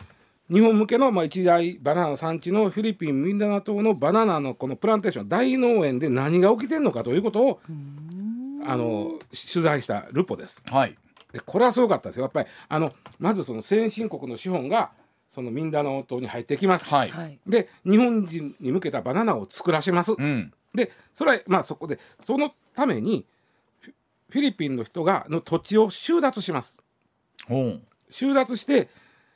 [0.50, 7.60] 日本向けの、まあ、一大バナナの産地のフィリピンミンダナ島のバナナのこのプランテーション大農園で何が起きてるのかということを
[8.66, 9.18] あの
[9.52, 10.62] 取材したルポです。
[10.70, 10.96] はい
[11.34, 12.22] でこれはすごかったですよ。
[12.22, 14.92] やっぱりあのまずその先進国の資本が
[15.28, 17.40] そのミンダナオ島に入ってきます、はい、はい。
[17.44, 20.52] で日本人に向けたバナナを作らせます、うん。
[20.74, 23.26] でそれはまあそこでそのために
[24.28, 26.80] フィリピンの人がの土地を収奪します。
[28.08, 28.88] 収奪して、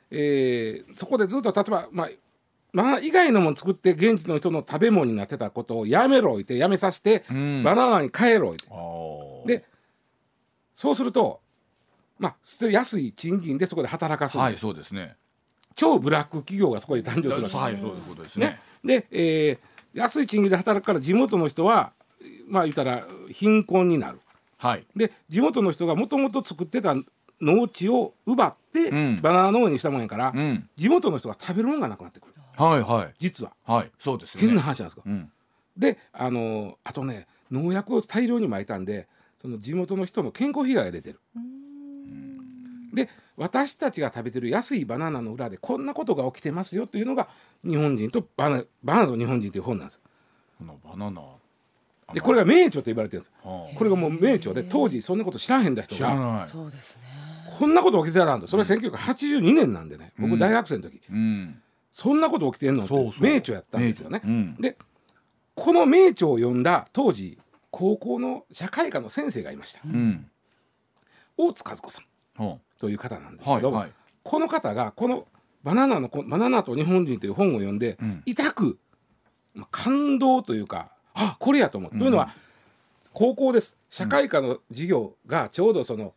[0.09, 2.09] えーそこでずっと例えばまあ
[2.73, 7.63] バナナ以外のもの作って現地の人の食べ物になってたことをやめろ言ってやめさせて、うん。
[7.63, 9.59] バナナに変えろ言って。
[9.59, 9.65] で
[10.75, 11.41] そうすると
[12.19, 15.15] まあ安い賃金でそこで働かすんです、はいそうですね。
[15.75, 18.59] 超ブラック企業がそこで誕生するわけですはいそういうことですね。
[18.83, 19.57] ね、で、えー
[19.91, 21.93] 安い賃金で働くから地元の人は
[22.47, 24.19] まあ言ったら貧困になる。
[24.57, 24.85] はい。
[24.95, 26.95] で地元の人がもともと作ってた
[27.41, 29.19] 農地を奪って、うん。
[29.21, 30.69] バナナ農園にしたもんやから、うん。
[30.75, 32.33] 地元の人が食べるものがなくなってくる。
[32.55, 33.15] はいはい。
[33.17, 33.53] 実は。
[33.65, 34.47] はいそうですよね。
[34.47, 35.31] 変な話なんですか、うん。
[35.75, 39.07] であのーあとね農薬を大量に撒いたんで
[39.41, 41.19] その地元の人の健康被害が出てる
[42.93, 47.29] で私たちが食べてる安いバナナの裏でこんなことが起きてますよというのが
[47.63, 49.99] 日本人とバナバナナと日本人という本なんです。
[50.57, 51.21] このバナナ
[52.13, 53.33] でこれが名著と言われてるんです。
[53.43, 56.47] はこれがもう名著で当時そんなこと知らへんだあ人が知らない。
[56.47, 57.03] そうですね。
[57.57, 60.13] こんなこと起きてたんだそれは1982年なんでね。
[60.17, 61.61] 僕大学生の時、うん。
[61.91, 63.21] そんなこと起きてんのってそうそう。
[63.21, 64.21] 名著やったんですよね。
[64.23, 64.55] うん。
[64.59, 64.77] で
[65.55, 67.37] この名著を読んだ当時
[67.69, 69.81] 高校の社会科の先生がいました。
[69.85, 70.29] うん。
[71.37, 72.43] 大津和子さん。
[72.43, 73.91] はという方なんですあけど、はいはい。
[74.23, 75.27] この方がこの
[75.63, 78.23] バナナのこ「バナナと日本人」という本を読んで、うん。
[78.25, 78.79] 痛く
[79.53, 81.99] まあ感動というかあこれやと思う、うん。
[81.99, 82.33] というのは
[83.13, 83.77] 高校です。
[83.89, 86.13] 社会科の授業がちょうどその、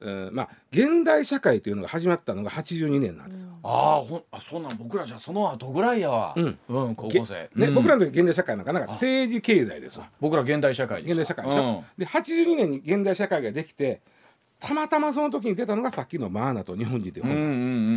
[0.00, 3.50] えーまあ現代社会というのが始まったのが82年なんですよ。
[3.62, 6.34] ああほんあそうなん僕らじゃその後ぐらいやわ。
[6.36, 6.58] うん。
[6.68, 7.48] うん高校生。
[7.54, 7.74] ねうん。
[7.74, 10.10] 僕らの時現代社会なんかなんか政治経済ですわ。
[10.20, 14.02] 僕ら現代社会で現代社会でしょ、で82年に現代社会ができて
[14.62, 17.50] たまたまその時に出たのがさっきの「マーナと日本人」という本、うんうんう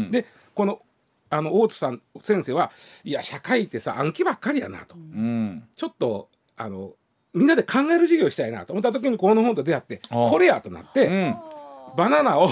[0.08, 0.12] ん。
[0.12, 0.26] で
[0.56, 0.82] この
[1.30, 2.72] あの大津さん先生は
[3.04, 4.96] いや社会ってさ暗記ばっかりやなと。
[4.96, 5.64] うん。
[5.76, 6.94] ちょっとあの
[7.34, 11.36] みんなで考える授業したいなと思った時にこの本と出会ってこれやとなって、うん。
[11.96, 12.50] バナナを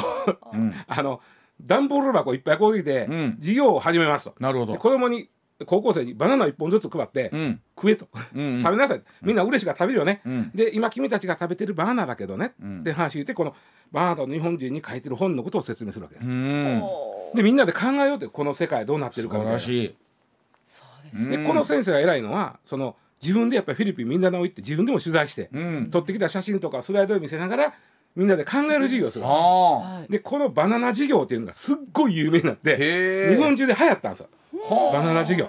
[0.54, 0.74] うん。
[0.88, 1.20] あの
[1.60, 3.36] 段ボール箱いっぱいこういて、うん。
[3.40, 4.36] 授業を始めますと。
[4.40, 4.74] なるほど。
[4.74, 5.30] で子供に
[5.66, 7.62] 高校生にバナナ1本ずつ配って、うん。
[7.76, 9.02] 食えと、うん食べなさい。
[9.22, 10.52] みんな嬉しが食べるよね、うん。
[10.54, 12.84] で今君たちが食べてるバナナだけどね、うん。
[12.84, 13.56] で話言ってこの
[13.92, 16.82] バナナと日本人に書いてる本のことを説明するわけです、うん。
[17.36, 19.60] でみんなで考えようってこの世界どうなって素るかみたいな。
[19.60, 19.96] 晴らしい。
[20.68, 20.84] そ
[21.26, 25.90] うでこの先生が偉いのはその自分でやっぱりフィリピンみんなの行って自分でも取材して、うん。
[25.92, 27.74] 撮ってきた写真とかスライドを見せながら
[28.16, 29.26] みんなで考える授業をする
[30.10, 34.28] でこのバナナ授業っていうのがすっごい有名になって日本中で流行ったんですよ。
[34.94, 35.48] バナナ授業。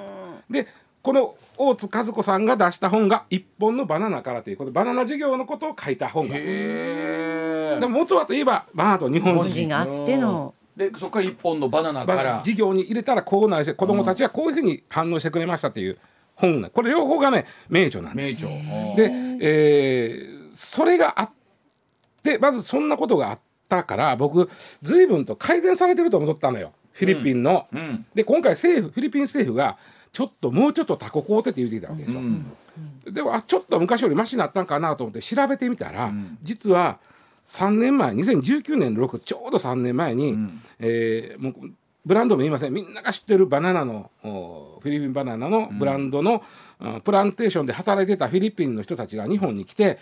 [0.48, 0.66] で
[1.02, 6.34] この大津和子さんが出した本が「一本のバナナから」というこのバナナ授業のことを書いた本が。
[6.34, 9.68] でも元はといえばバナナと日本人。
[9.68, 10.54] があっての。
[10.74, 12.38] でそこから一本のバナナから。
[12.38, 15.98] 授業に入れたらこうなるし子供たちはこういうふうに反応してくれましたという
[16.34, 18.44] 本がこれ両方がね名著なんです。
[18.46, 18.96] 名著。
[18.96, 21.34] で、えーそれがあって
[22.38, 24.48] まずそんなことがあったから僕
[24.82, 26.72] 随分と改善されてると思ったのよ。
[26.92, 27.66] フィリピンの。
[27.72, 28.06] うん。
[28.14, 29.76] で今回政府フィリピン政府が
[30.12, 32.20] ちょっともうちょっとタコ買うてって言ってきたわけでしょ。
[32.20, 32.46] うん。
[33.04, 36.38] でもあちょっと昔よりマシになったんかなと思って調べてみたら、ん。
[36.42, 36.98] 実は
[37.46, 40.62] 3年前2019年の6ちょうど3年前に、ん。
[40.78, 41.72] えーもう
[42.04, 42.72] ブランドも言いません。
[42.72, 46.42] みんなが知ってるバナナのおフィリピンバナナのブランドの、
[46.78, 49.98] あプランテーションで働いてたフィリピンの人たちが日本に来て、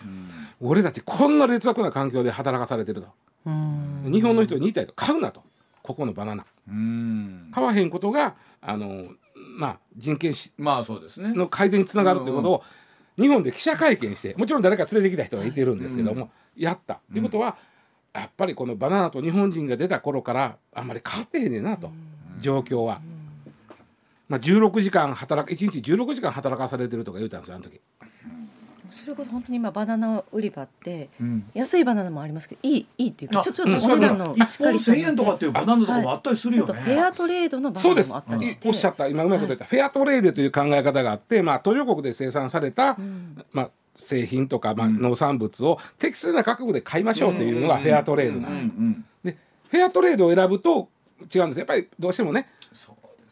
[0.60, 3.08] 俺たちこんな劣悪な環境で働かされてると、
[3.46, 4.10] うん。
[4.12, 4.92] 日本の人に言いたいと。
[4.94, 5.42] 買うなと。
[5.82, 6.44] ここのバナナ。
[6.68, 7.48] うん。
[7.52, 9.06] 買わへんことがあの
[9.56, 11.32] まあ人権しまあそうですね。
[11.34, 12.62] の改善につながるということを
[13.18, 17.00] 日本で記者会見してもちろん誰か連れてきた人がいてるんですけども、やった。
[17.12, 17.56] ということは、
[18.12, 21.90] やっぱりこのバナナと日本人が出た頃からあんまり変わってへんねんなと、
[22.38, 23.00] 状況は。
[24.28, 27.80] まあ、16時間働く1日16時間働かされてるとか言うたんですよあの時。
[28.90, 31.44] それこそ本当に今バナナ売り場ってうん。
[31.54, 36.72] 安いバナナもありますけどいいいいっていうかあちょっとお値段のしっかりしたの1000円とかっていうバナナとかもあったりするよね。
[36.74, 38.68] フェアトレードのバナナもあったりして。
[38.68, 39.08] おっしゃった。
[39.08, 42.98] 今うまいこと言った、フェアトレードという考え方があって、まあ、途上国で生産された、
[43.52, 48.64] まあ、製品とか、まあ、農産物を適正な価格で買いましょうというのがフェアトレードなんです。
[48.64, 48.70] よ。
[48.76, 49.36] うんで
[49.68, 50.88] フェアトレードを選ぶと
[51.34, 51.58] 違うんです。
[51.58, 52.48] やっぱりどうしてもね。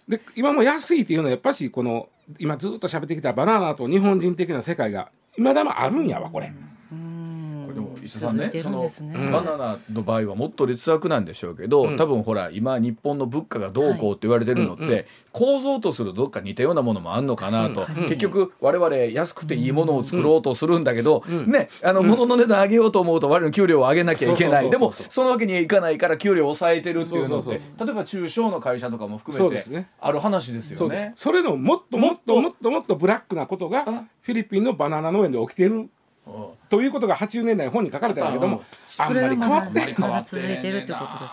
[0.08, 2.08] で今も安いっていうのはやっぱしこの
[2.38, 6.52] 今ずっと喋ってきたバナナと日本人的な世界が今でもあるんやわこれ。
[8.04, 8.44] 石田さんね。
[8.46, 9.12] 続いてるんですね。
[9.12, 11.96] そのバナナの場合はもっと劣悪なんでしょうけど、うん。
[11.96, 15.04] 多分ほら今日本の物価がどうこうって言われてるのって、はいうんうん。
[15.32, 21.50] 構造とするどっか似たようなものもあんのかなと、うん結局我々安くていいものを作ろうとするんだけど、うん。
[21.50, 24.70] ねあの物の値段上げようと思うと我々の給料を上げなきゃいけない。
[24.70, 27.58] でもそのわけにはいかないから給料を抑えてるっていうのって例
[27.90, 29.88] えば中小の会社とかも含めてね。
[30.00, 31.12] ある話ですよね。
[31.16, 34.04] それのもっともっとももっともっとブラックなことがあ。
[34.22, 35.90] フィリピンのバナナ農園で起きているうん
[36.68, 38.62] ということが80年代の本に書かれたんだけども
[38.98, 41.30] あんまり変わってあんまり変わまだって続いてるってことで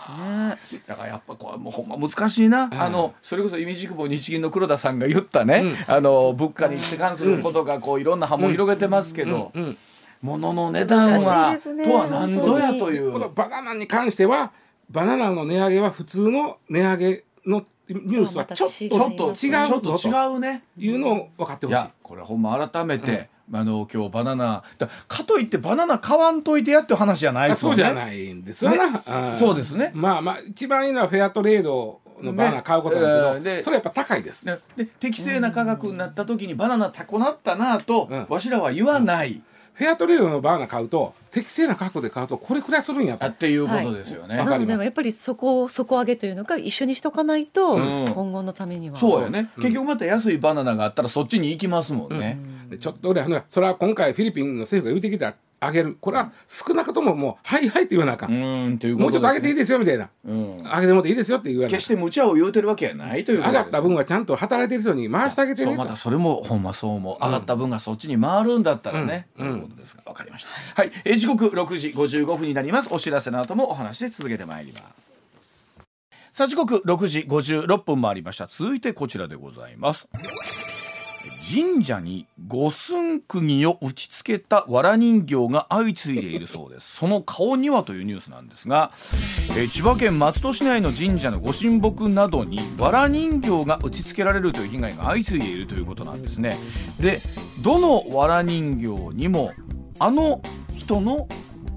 [0.66, 0.80] すね。
[0.86, 9.76] だからやっぱこうもうほんま難しいな、あのそれこそ意味軸も日銀の黒田さんが言ったね、あの物価に関することがこういろんな波紋を広げてますけど、うん。
[10.20, 11.84] 物の値段は、ね。
[11.84, 13.12] とは何ぞやという。
[13.12, 14.52] このバナナに関しては
[14.90, 20.64] バナナの値上げは普通の値上げのニュースはちょっとちちょっと違違うぞちょっと違うね。
[20.76, 21.78] いうのを分かってほしい。
[21.78, 24.62] いやこれほんま改めて、あの今日バナナ。
[24.78, 27.82] だかといってバナナ買わんといてやっていう話じゃないですもんね。
[27.84, 29.00] あそうじゃないんですよな、ね。
[29.06, 29.90] あそうですね。
[29.94, 38.26] まあまあ一番いいのはフェアトレードのバナナ買うことなんですけど、それはやっぱ高いです、でで適正な価格になった時にバナナ高なったなと、うん。
[38.28, 39.40] わしらは言わない、
[39.74, 43.24] フェアトレードのバナナ買うと適正な価格で買うとこれくらいするんやと。
[43.24, 44.36] あっていうことですよね。
[44.36, 44.50] わかります。
[44.50, 48.12] なのでもやっぱりそこを底上げというのが一緒にしとかないと、うん。
[48.12, 48.96] 今後のためには。
[48.96, 52.38] そうやね、うん結局また安いバナナがあったらそっちに行きますもんね。
[52.68, 55.98] でちょっと俺はねそれは今回フィリピンの政府が言うてきた上げる。
[56.00, 60.08] これは少なくとももう「はいはい」って言わなあかん、うんというもうちょっと上げていいですよみたいな。
[60.24, 67.16] うん、上げてもっていいですよって言わな決して無茶を言うてるわけやないという上がった分はちゃんと働いてる人に回してあげてそうねとまたそれもほんまそう思う。
[67.24, 69.48] 上がった分がそっちに回るんだったらね、うん。
[69.50, 70.50] ということですがわかりました。
[70.80, 72.88] はい、えー時刻6時55分になります。
[72.92, 75.12] お知らせの後もお話で続けてまいります。
[76.30, 78.46] さあ時刻6時56分もありました。
[78.46, 80.06] 続いてこちらでございます
[81.50, 86.96] 神社に五寸釘を打ち付けた藁人形が相次いでいるそうです。
[86.96, 88.92] その顔にはというニュースなんですが、
[89.56, 96.56] えー千葉県松戸市内の神社のご神木などに藁人形が打ち付けられるという被害が相次いでいるということなんですね。
[97.00, 97.20] で
[97.62, 99.52] どの藁人形にも
[99.98, 100.42] あの
[100.74, 101.28] 人の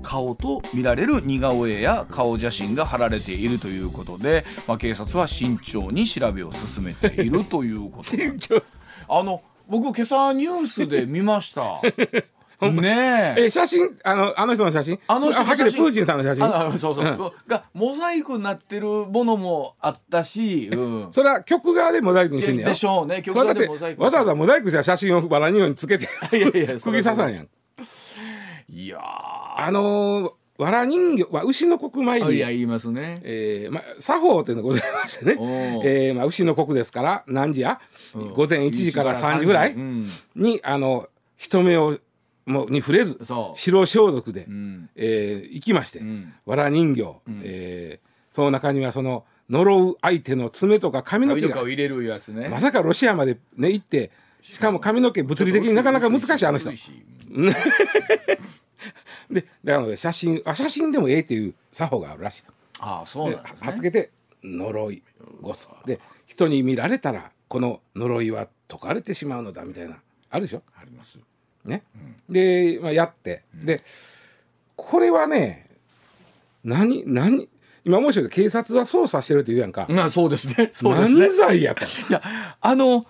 [0.01, 8.63] 顔と見られる似顔絵や顔写真が貼られているということで、まあ、警察は慎重に調べを進めているということ
[9.07, 9.41] あの
[9.71, 11.79] 僕今朝ニュースで見ました。
[12.69, 13.45] ねえ。
[13.45, 13.97] え写真？
[14.03, 14.99] あのあの人の写真？
[15.07, 15.85] あの人の写真。
[15.85, 16.43] プーチンさんの写真？
[16.43, 22.67] ああそうそう、がモザイクになってるものもあったし、うん、それは曲側でモザイクにしてんねや。
[22.67, 23.23] ろでしょうね。
[23.25, 26.09] それだってでモザイクわざわざモザイクした写真をバラニオにつけて。
[26.35, 27.47] いやいや釘刺さんやん
[28.69, 29.01] いやー。
[29.55, 30.31] あのー、
[30.61, 32.25] わら人形、まあ、牛の国参り。
[32.25, 33.19] あいや言いますね。
[33.23, 35.35] えーまあ、作法というのがございましてね。
[35.83, 37.81] えーまあ、牛の国ですから何時や、
[38.13, 38.33] うん。
[38.33, 40.07] 午前1時から3時ぐらいうん。
[40.35, 41.97] にあの人目を
[42.45, 43.19] もに触れず
[43.55, 44.89] 白装束で、うん。
[44.95, 46.31] えー行きまして、うん。
[46.45, 52.47] わら人形、えーその中にはその呪う相手の爪とか髪の毛が髪の毛を入れるやつね。
[52.47, 56.71] まさかロシアまで、ね、行ってしかも髪の毛物理的になかなか難しいあの人
[59.31, 62.43] でだから写真あ写真でもええっていう作法があるらしい。
[62.79, 63.73] ああそうでなんですね。
[63.77, 64.09] つけて
[64.43, 65.03] 呪い
[65.41, 69.97] ゴスで人に見られたらこの呪いは解かれてしまうのだみたいな
[70.29, 70.63] あるでしょ？
[70.75, 71.19] あります。
[71.63, 71.83] ね、
[72.27, 73.83] で、まあ、やって、で
[74.75, 75.67] これはね
[76.63, 77.47] 何何
[77.85, 80.69] 今もしかして警察は捜査してるって言うやんか、まあそうですね。
[80.71, 81.35] そうですね何。
[81.37, 82.21] 罪やと いや
[82.59, 83.05] あの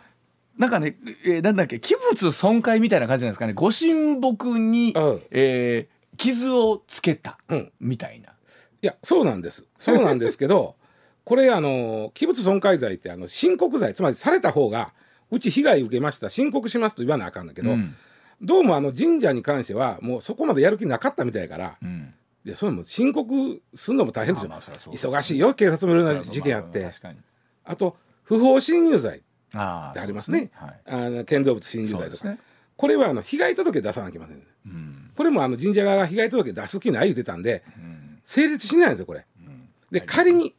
[0.57, 7.71] なんかね、えーなんだっけ器物損壊みたいな感じなんですかねご神木に、うんえー傷をつけた、うん。
[7.79, 8.29] みたいな。
[8.29, 9.65] いやそうなんです。
[9.79, 10.75] そうなんですけど
[11.25, 14.93] これあの器物損壊罪ってあの申告罪つまりされた方が
[15.31, 17.95] うち被害受けました申告しますと言わなあかんだけど、うん。
[18.41, 22.13] どうもあの神社に関してはもうそこまでやる気なかったみたいやから、うん。
[22.45, 26.81] いやそれも申告するのも大変ですよ、まあ忙しいよ警察もいろんな事件あって。
[26.83, 27.19] ま確かに。
[27.63, 30.51] あと不法侵入罪あってありますね。
[30.53, 30.81] はい。
[30.85, 32.39] あの建造物侵入罪とか、ね。
[32.77, 38.21] これはあの被害届出さなきゃいけません、うんこれもあの神社側が被害届出す気ない言ってたんでうん。
[38.23, 39.25] 成立しないんですよこれ。
[39.45, 39.69] うん。
[39.91, 40.55] で仮に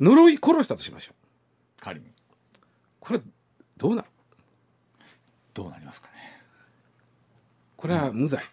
[0.00, 1.14] 呪い殺したとしましょう。
[1.80, 2.06] 仮に。
[3.00, 3.20] これ
[3.76, 4.08] どうなる？
[5.54, 6.14] どうなりますかね。
[7.76, 8.44] これは無罪、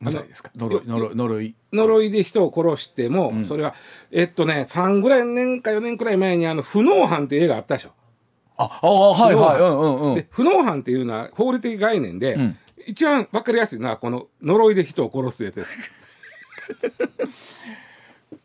[0.00, 0.50] 無罪ですか？
[0.56, 2.10] 呪い呪い呪い。
[2.10, 3.74] で人を殺しても、それは
[4.10, 7.92] えっとね3ぐらい年か4年くらい前にあの不能犯っていう映画あったでしょ。
[8.56, 10.14] ああはいはいうんうんうん。
[10.16, 10.26] で。
[10.30, 15.78] 不能犯っていうのは法律的概念で、ん一番わかりやすいのはこの呪いで人を殺すやつです。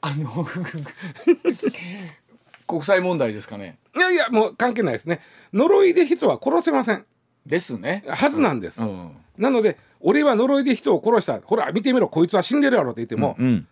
[0.01, 0.47] あの
[2.67, 3.77] 国際問題ですかね。
[3.95, 5.21] いやいやもう関係ないですね。
[5.53, 7.05] 呪いで人は殺せません。
[7.45, 8.03] ですね。
[8.07, 8.83] はずなんです。
[8.83, 9.11] うん。
[9.38, 13.63] なので俺は呪いで人を殺したほら見てみろこいつは死んでるやろって言っても、うんいや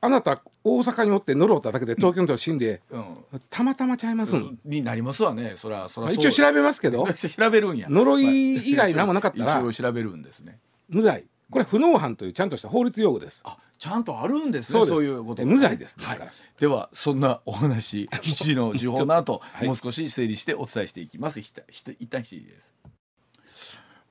[0.00, 3.16] あなた大阪におって呪っただけで東京の人死んで、うん。
[3.50, 5.54] たまたまちゃいますん、になりますわね。
[5.56, 7.88] そらそらまあ一応調べますけど 調べるんや。
[7.88, 10.60] 呪い以外何もなかったら一応調べるんですね。
[10.88, 11.26] 無罪。
[11.50, 13.42] これ不能犯というちゃんとした法律用語です。
[13.44, 14.78] あちゃんとあるんですね。
[14.80, 14.96] そうです。
[14.96, 15.96] そういうことえ無罪です。
[15.96, 16.18] ですはい。
[16.18, 19.66] から、ではそんなお話 7時の時報の後、はい。
[19.66, 21.40] もう少し整理してお伝えしていきます。
[21.40, 22.74] ひたひた一旦7時です。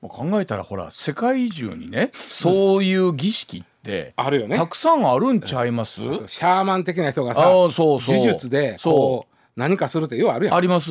[0.00, 3.77] もう考えたらほら世界中にねそういう儀式って、
[4.16, 4.56] あるよね。
[4.56, 8.16] たくさんあるんちゃいます、シャーマン的な人がさあーそうそう。
[8.16, 10.54] 呪術でこう何かするってようあるやん。
[10.54, 10.90] あります。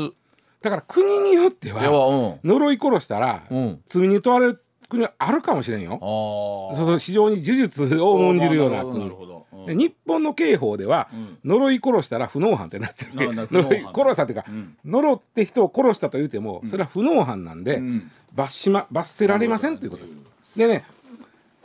[0.62, 2.50] だから国によってはうん。
[2.50, 3.80] 呪い殺したらうん。
[3.88, 5.94] 罪に問われる国はあるかもしれんよ。
[6.02, 11.38] あそうそう非常に呪術を重んじるようななる国ほど、日本の刑法ではん。
[11.46, 13.54] 呪い殺したら不能犯ってなってるわけ。
[13.54, 14.76] 呪い殺したっていうかん。
[14.86, 18.10] 呪って人を殺したと言うてもそれは不能犯なんでん。
[18.34, 20.18] 罰しま罰せられませんということです。
[20.56, 20.86] でね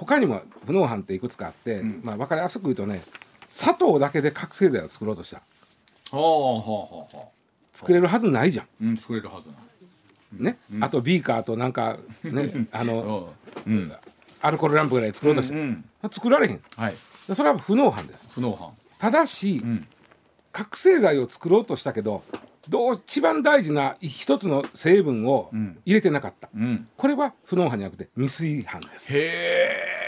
[0.03, 3.03] 他にも不能犯っていくつかあってまあ分かりやすく言うとね
[3.53, 5.37] 砂糖だけで覚醒剤を作ろうとした。
[5.37, 5.43] は
[6.13, 7.29] あはあはあはあ。
[7.73, 8.67] 作れるはずないじゃん。
[8.83, 9.55] うん作れるはずな
[10.51, 13.33] ね、あとビーカーとなんかねあの
[13.67, 13.73] うん。
[13.75, 13.93] うん
[14.45, 16.61] アルコールランプぐらい作ろうとして、うん作られへん。
[16.77, 16.97] はい。
[17.29, 18.29] でそれは不能犯です。
[18.33, 19.87] 不能犯ただし、ん。
[20.51, 22.25] 覚醒剤を作ろうとしたけど
[22.69, 25.79] どう一番大事な一つの成分をん。
[25.85, 26.89] 入れてなかった、うん。
[26.97, 29.17] これは不能犯じゃなくて未遂犯です。
[29.17, 30.03] へえ。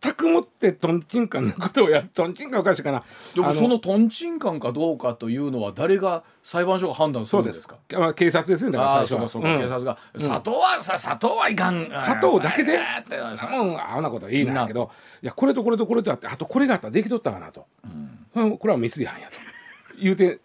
[0.00, 2.98] 全くもってとんちんかんなことをやとんちんかんおかしいかな。
[2.98, 8.70] あでもそのとんちんかんかどうかというのは誰が裁判所が判断するんですすかまあ、警察ですね。
[8.70, 9.50] だからあ最初は。
[9.52, 9.58] うん。
[9.58, 11.84] 警察が砂糖はさ砂糖はいかん。
[11.84, 12.78] 砂糖だけで？
[12.78, 13.36] あーって。
[13.36, 14.90] そんなあんなこといいなんやけど
[15.22, 17.66] いやこれとこれとこれとあってあとこれがあったらできとったかなと、
[18.34, 18.56] うん。
[18.56, 19.34] これは未遂犯やと
[20.00, 20.40] 言うて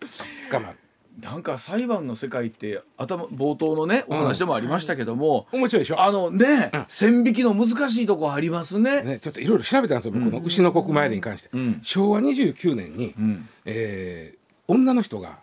[0.51, 0.77] 捕まる。
[1.21, 6.01] なんか裁判の世界って頭冒頭のねお話でもありましたけども、面白いでしょ？
[6.01, 9.03] あのね、線引きの難しいとこありますね。
[9.03, 11.79] ね、ちょっといろいろ調べたんですよ、僕の牛の国参りに関して、ん。
[11.83, 13.47] 昭和29年に、ん。
[13.65, 15.39] えー女の人が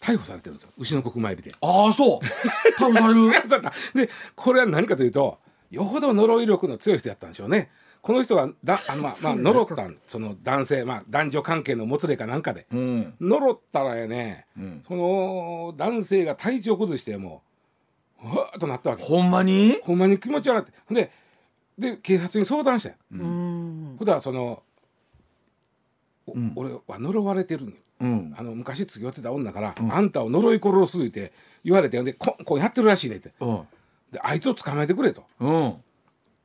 [0.00, 1.52] 逮捕されてるんですよ牛の国参りで。
[1.60, 2.80] ああそう。
[2.82, 3.26] 逮捕される？
[4.06, 5.38] でこれは何かというと
[5.70, 7.70] よほど呪い力の強い人やったんでしょうね。
[8.02, 13.14] この人がだあの、まあまあ、呪ったんその男性、まあ、男女関係のもつれかなんかで、うん。
[13.20, 14.82] 呪ったらやね、ん。
[14.86, 17.42] その男性が体調崩しても
[18.24, 19.04] ううわーっとなったわけ。
[19.04, 19.78] ほんまに？
[19.82, 20.72] ほんまに気持ち悪いって。
[20.86, 21.12] ほんで
[21.78, 22.96] で警察に相談したよ。
[23.12, 23.96] うん。
[23.98, 24.62] ほんだらその、
[26.26, 26.52] おん。
[26.56, 28.34] 俺は呪われてるうん。
[28.36, 31.32] あの昔付き合ってた女から、あんたを呪い殺すって
[31.64, 33.32] 言われてほんでこんこんやってるらしいねって。
[33.38, 33.60] うん。
[34.10, 35.22] であいつを捕まえてくれと。
[35.38, 35.74] うん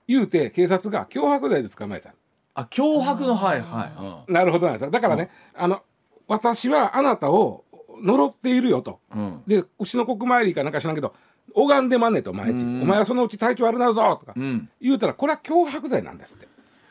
[0.07, 2.13] 言うて警察が脅迫罪で捕まえた。
[2.53, 4.31] あ脅迫のはいはい。
[4.31, 4.91] なるほどなんですよ。
[4.91, 5.83] だからね、あの
[6.27, 7.65] 私はあなたを
[8.01, 8.99] 呪っているよと。
[9.13, 9.19] うん。
[9.19, 11.13] うんで牛の国参りかなんか知らんけど
[11.53, 12.81] 拝んでまんねんと毎日、うん。
[12.83, 14.69] お前はそのうち体調悪なるぞとかうん。
[14.81, 16.47] 言うたらこれは脅迫罪なんですって。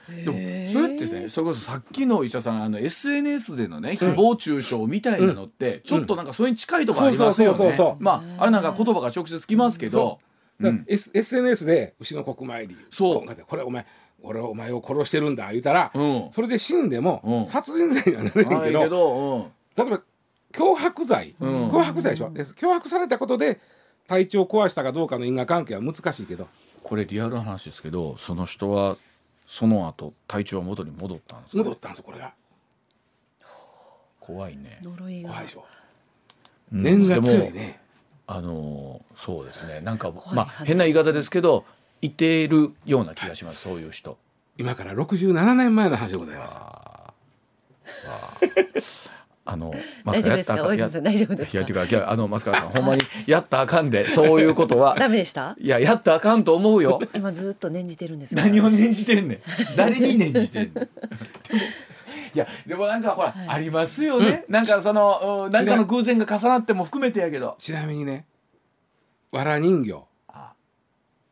[0.08, 7.56] でもそれってねそれこそさっきの医者さんあの SNS でのね誹謗中傷みたいなのってちょっとなんかそれに近いところありますよね。
[7.56, 10.20] そうそうそうそうまああれなんか言葉が直接きますけど
[10.60, 12.76] だから S SNS で牛の国参り。
[12.90, 13.14] そう。
[13.16, 13.86] こんかでこれお前
[14.22, 16.28] 俺はお前を殺してるんだ言うたら、うん。
[16.32, 17.44] それで死んでも、うん。
[17.44, 18.82] 殺人罪にはなれるけど。
[18.82, 20.02] けど例えば
[20.52, 21.68] 脅迫罪、ん。
[21.68, 22.30] 脅迫罪でしょ。
[22.30, 23.60] で脅迫されたことで
[24.08, 26.48] 体調を壊したかどうかの因果関係は難しいけど。
[26.82, 28.96] これリアルな話ですけどその人は
[29.46, 31.58] その後体調は元に戻ったんですか？
[31.58, 32.32] 戻ったんですよこれが。
[34.20, 34.80] 怖いね。
[34.82, 35.28] 呪いが。
[35.30, 35.64] 怖いでしょ。
[36.72, 37.80] うん念が強いね
[38.26, 39.80] あのーそうですね。
[39.80, 41.64] なんかいまあ話変な言い方ですけど
[42.02, 44.18] いているような気がしますそういう人。
[44.58, 46.56] 今から67年前の話でございます。
[49.48, 49.72] あの
[50.04, 50.56] 大丈夫ですか？
[50.56, 51.00] マスカ大丈夫ですか？
[51.02, 51.58] 大丈夫ですか？
[51.58, 59.40] いやいやていうかいやあのマスカラさんほんまにやったらあかんでそういうことはダメでしたいややったらあかんと思うよ今ずっと念じてるんです何を念じてんねん
[59.76, 60.88] 誰に念じてんねん
[62.36, 67.56] いやでもなんかほら、ありますよね、なんかそのうんなんかの偶然が重なっても含めてやけど。
[67.58, 68.26] ちなみにね
[69.32, 70.04] わら人形。
[70.28, 70.52] あ。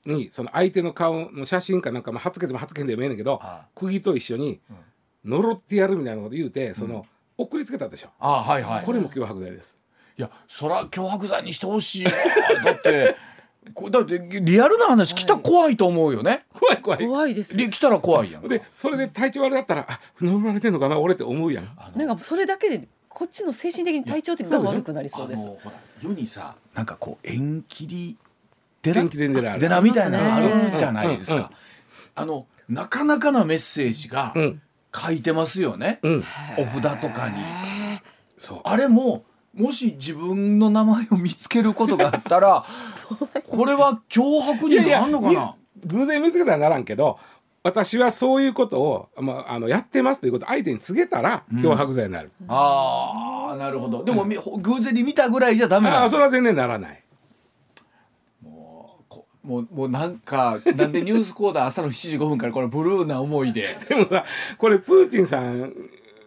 [0.06, 3.66] にその相手の顔の写真かなんかまあ貼っつけても貼っつけんでもええねんけどあ。
[3.74, 4.60] 釘と一緒に
[5.24, 8.08] 呪ってやるみたいなこと言うてその送りつけたでしょ。
[8.18, 9.78] あはいはいこれも脅迫罪です。
[10.16, 12.12] いやそら脅迫罪にしてほしいわ。
[12.64, 13.18] だってこ
[13.90, 17.06] だってリアルな話来たら怖いと思うよね、怖い怖い。
[17.06, 17.56] 怖いです。
[17.56, 18.48] で来たら怖いやん。
[18.48, 21.68] でそれで体調悪かったらあ呪われてんのかな俺って思うやん。
[21.96, 25.42] なんかそれだけでこっちの精神的に体調的に悪くなりそうです。
[25.42, 28.16] あのほら世にさなんかこう縁切り
[28.82, 29.60] 寺縁切り寺ある。
[29.60, 31.50] 寺みたいなのあるじゃないですか、
[32.14, 34.60] あのなかなかなメッセージがうん。
[34.96, 36.24] 書いてますよね、うん。
[36.56, 37.38] お札とかに。
[38.38, 38.60] そう。
[38.62, 42.64] あれももし自分の名前を見つけることがあったら
[43.48, 45.54] これは脅迫になんのかな？
[45.86, 47.18] 偶然見つけたらならんけど
[47.62, 54.04] 私はそういうことを、まあ、あのやってますということを相手に告げたら脅迫罪になる、ああなるほど。
[54.04, 57.02] でも、み偶然に見たぐらいじゃダメあなあそれは全然ならない。
[59.08, 63.78] こもうもうなんかなんでニュースコーダー朝の7時5分からこのブルーな思いで。
[63.88, 64.24] でもさ
[64.58, 65.72] これプーチンさん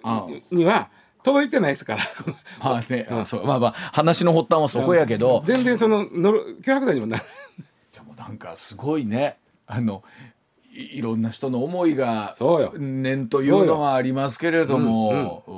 [0.02, 0.26] あ。
[0.50, 0.90] には
[1.28, 2.04] 届いてないですから。
[2.64, 7.24] まあね、あそうまあまあ話の発端はそこやけど、全然そののろ脅迫罪にもなら
[7.94, 9.38] で もなんかすごいね。
[9.66, 10.04] あの
[10.74, 12.74] いいろんな人の思いがそうよ。
[12.78, 15.54] 念というのはありますけれども、う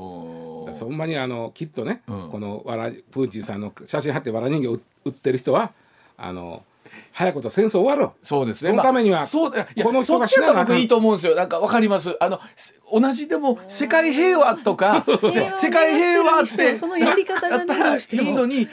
[0.71, 2.29] んそんなにあのきっとね、うん。
[2.29, 5.71] このわらプーチンさんの写真貼ってわら人形を売ってる人は
[6.17, 6.63] あの
[7.11, 8.25] 早いこと戦争終わろう。
[8.25, 8.69] そうですね。
[8.71, 9.61] そのためにはまあそうだ。
[9.61, 11.35] いやこの人がそっちだ死ななあかいいと思うんですよ。
[11.35, 12.15] なんかわかります。
[12.19, 18.67] あのす同じでも世界平和とか せ世界平和ってそのやり方がねだったらいいのに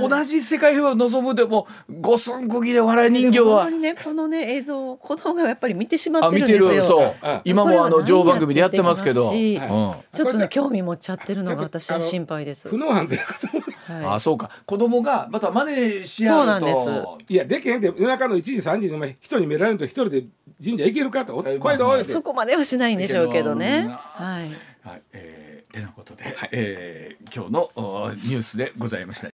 [0.00, 1.66] 同じ世界平和を望むでも
[2.00, 3.64] 五寸釘で笑い人形は。
[3.64, 6.68] 本当にねこのね映像を子供がやっぱり見てしまってるんですよ。
[6.70, 7.28] るそうう。
[7.28, 7.40] ん。
[7.44, 9.26] 今もあの情報番組でやってますけど。
[9.26, 9.92] は何やってうん。
[10.12, 12.68] ちょっとね興味持っちゃってるのが私は心配です。
[12.68, 13.62] 不能犯ということも。
[14.00, 14.16] はい。
[14.16, 14.50] あそうか。
[14.66, 16.40] 子供がまた真似し合うと。
[16.40, 17.32] そうなんです。
[17.32, 20.24] いやでけへんって夜中の1時3時にお前人に見られると一人で
[20.62, 23.84] 神社行けるかとおえ声でおいでそこまではしないんでしょうけどね。
[23.86, 24.50] うんはい。
[24.82, 29.28] はい、えー、てなことで、えー今日のおニュースでございました。